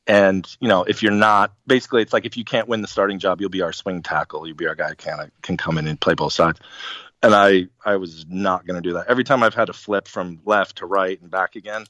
[0.06, 3.18] and you know, if you're not, basically, it's like if you can't win the starting
[3.18, 4.46] job, you'll be our swing tackle.
[4.46, 6.58] You'll be our guy who of can come in and play both sides.
[7.22, 9.06] And I, I was not going to do that.
[9.06, 11.86] Every time I've had to flip from left to right and back again,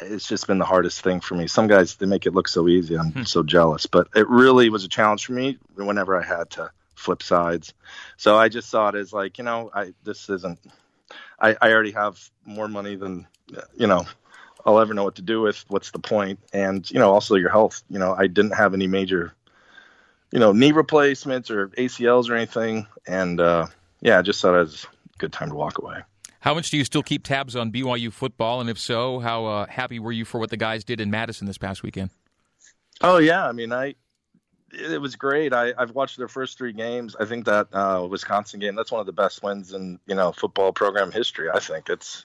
[0.00, 1.46] it's just been the hardest thing for me.
[1.46, 2.96] Some guys they make it look so easy.
[2.96, 3.22] I'm hmm.
[3.22, 7.22] so jealous, but it really was a challenge for me whenever I had to flip
[7.22, 7.74] sides.
[8.16, 10.58] So I just saw it as like, you know, I this isn't.
[11.40, 13.26] I, I already have more money than
[13.76, 14.06] you know
[14.64, 15.64] I'll ever know what to do with.
[15.68, 16.40] What's the point?
[16.52, 17.82] And you know, also your health.
[17.88, 19.34] You know, I didn't have any major,
[20.30, 23.66] you know, knee replacements or ACLs or anything, and uh,
[24.00, 26.02] yeah, I just thought it was a good time to walk away.
[26.40, 28.60] How much do you still keep tabs on BYU football?
[28.60, 31.46] And if so, how uh, happy were you for what the guys did in Madison
[31.46, 32.10] this past weekend?
[33.00, 33.94] Oh yeah, I mean, I
[34.72, 35.52] it was great.
[35.52, 37.16] I, I've watched their first three games.
[37.18, 40.32] I think that uh, Wisconsin game that's one of the best wins in you know
[40.32, 41.48] football program history.
[41.52, 42.24] I think it's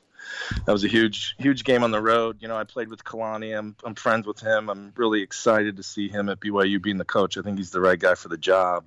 [0.66, 2.38] that was a huge huge game on the road.
[2.39, 3.57] You know, I played with Kalani.
[3.57, 4.70] I'm I'm friends with him.
[4.70, 7.38] I'm really excited to see him at BYU being the coach.
[7.38, 8.86] I think he's the right guy for the job.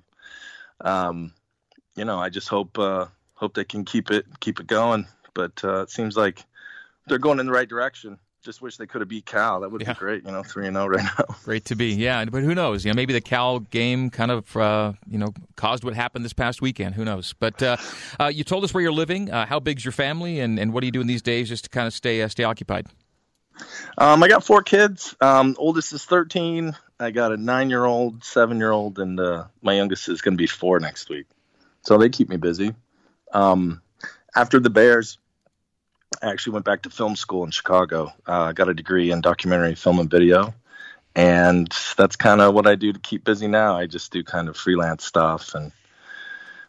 [0.81, 1.33] Um,
[1.95, 5.07] you know, I just hope uh, hope they can keep it keep it going.
[5.37, 6.43] But uh, it seems like
[7.05, 8.17] they're going in the right direction
[8.47, 9.59] just wish they could have beat Cal.
[9.59, 9.93] That would yeah.
[9.93, 11.35] be great, you know, three and zero oh right now.
[11.43, 12.23] Great to be, yeah.
[12.23, 12.85] But who knows?
[12.85, 16.33] You know, maybe the Cal game kind of, uh, you know, caused what happened this
[16.33, 16.95] past weekend.
[16.95, 17.33] Who knows?
[17.37, 17.75] But uh,
[18.19, 19.29] uh, you told us where you're living.
[19.29, 21.69] Uh, how big's your family, and, and what are you doing these days just to
[21.69, 22.87] kind of stay uh, stay occupied?
[23.97, 25.13] Um, I got four kids.
[25.19, 26.73] Um, oldest is 13.
[26.99, 30.35] I got a nine year old, seven year old, and uh, my youngest is going
[30.35, 31.25] to be four next week.
[31.81, 32.73] So they keep me busy.
[33.33, 33.81] Um,
[34.35, 35.17] after the Bears,
[36.21, 38.07] I actually went back to film school in Chicago.
[38.27, 40.53] Uh, I uh, got a degree in documentary film and video.
[41.15, 43.75] And that's kind of what I do to keep busy now.
[43.75, 45.71] I just do kind of freelance stuff and,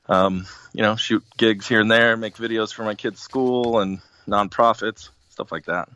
[0.08, 4.00] um, you know, shoot gigs here and there, make videos for my kids' school and
[4.26, 5.90] nonprofits, stuff like that.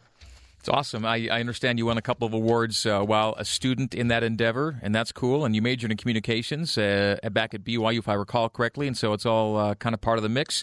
[0.61, 1.05] It's awesome.
[1.05, 4.23] I, I, understand you won a couple of awards uh, while a student in that
[4.23, 5.45] endeavor, and that's cool.
[5.45, 9.13] And you majored in communications uh, back at BYU, if I recall correctly, and so
[9.13, 10.63] it's all uh, kind of part of the mix.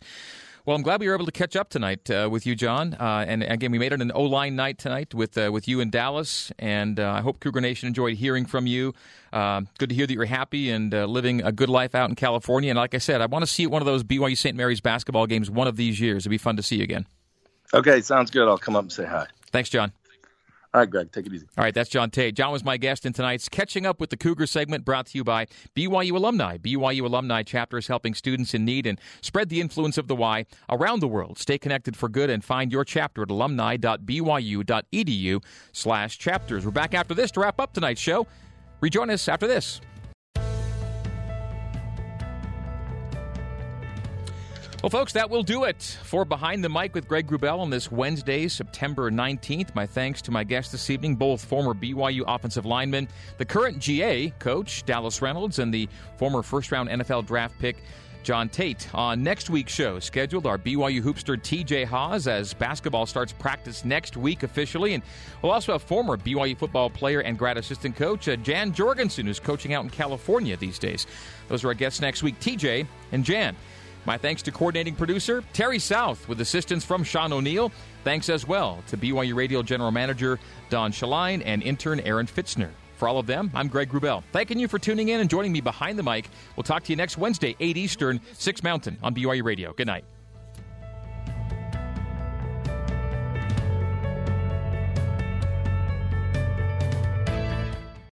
[0.69, 2.93] Well, I'm glad we were able to catch up tonight uh, with you, John.
[2.93, 5.79] Uh, and again, we made it an O line night tonight with uh, with you
[5.79, 6.51] in Dallas.
[6.59, 8.93] And uh, I hope Cougar Nation enjoyed hearing from you.
[9.33, 12.15] Uh, good to hear that you're happy and uh, living a good life out in
[12.15, 12.69] California.
[12.69, 14.55] And like I said, I want to see one of those BYU St.
[14.55, 16.21] Mary's basketball games one of these years.
[16.21, 17.07] It'd be fun to see you again.
[17.73, 18.47] Okay, sounds good.
[18.47, 19.25] I'll come up and say hi.
[19.51, 19.91] Thanks, John.
[20.71, 21.47] All right, Greg, take it easy.
[21.57, 22.35] All right, that's John Tait.
[22.35, 25.23] John was my guest in tonight's Catching Up with the Cougar segment brought to you
[25.23, 26.57] by BYU Alumni.
[26.57, 30.99] BYU Alumni chapters helping students in need and spread the influence of the Y around
[30.99, 31.39] the world.
[31.39, 36.65] Stay connected for good and find your chapter at alumni.byu.edu slash chapters.
[36.65, 38.27] We're back after this to wrap up tonight's show.
[38.79, 39.81] Rejoin us after this.
[44.81, 47.91] Well, folks, that will do it for Behind the Mic with Greg Wrubell on this
[47.91, 49.75] Wednesday, September 19th.
[49.75, 53.09] My thanks to my guests this evening, both former BYU offensive linemen,
[53.39, 57.83] the current GA coach, Dallas Reynolds, and the former first round NFL draft pick,
[58.23, 58.87] John Tait.
[58.95, 64.15] On next week's show, scheduled our BYU hoopster TJ Haws as basketball starts practice next
[64.15, 64.93] week officially.
[64.93, 65.03] And
[65.41, 69.41] we'll also have former BYU football player and grad assistant coach uh, Jan Jorgensen, who's
[69.41, 71.05] coaching out in California these days.
[71.49, 73.57] Those are our guests next week, TJ and Jan.
[74.09, 77.71] My thanks to coordinating producer Terry South with assistance from Sean O'Neill.
[78.03, 80.39] Thanks as well to BYU Radio General Manager
[80.71, 82.71] Don Shaline and intern Aaron Fitzner.
[82.97, 84.23] For all of them, I'm Greg Wrubell.
[84.31, 86.27] Thanking you for tuning in and joining me behind the mic.
[86.55, 89.73] We'll talk to you next Wednesday, 8 Eastern, 6 Mountain on BYU Radio.
[89.73, 90.05] Good night.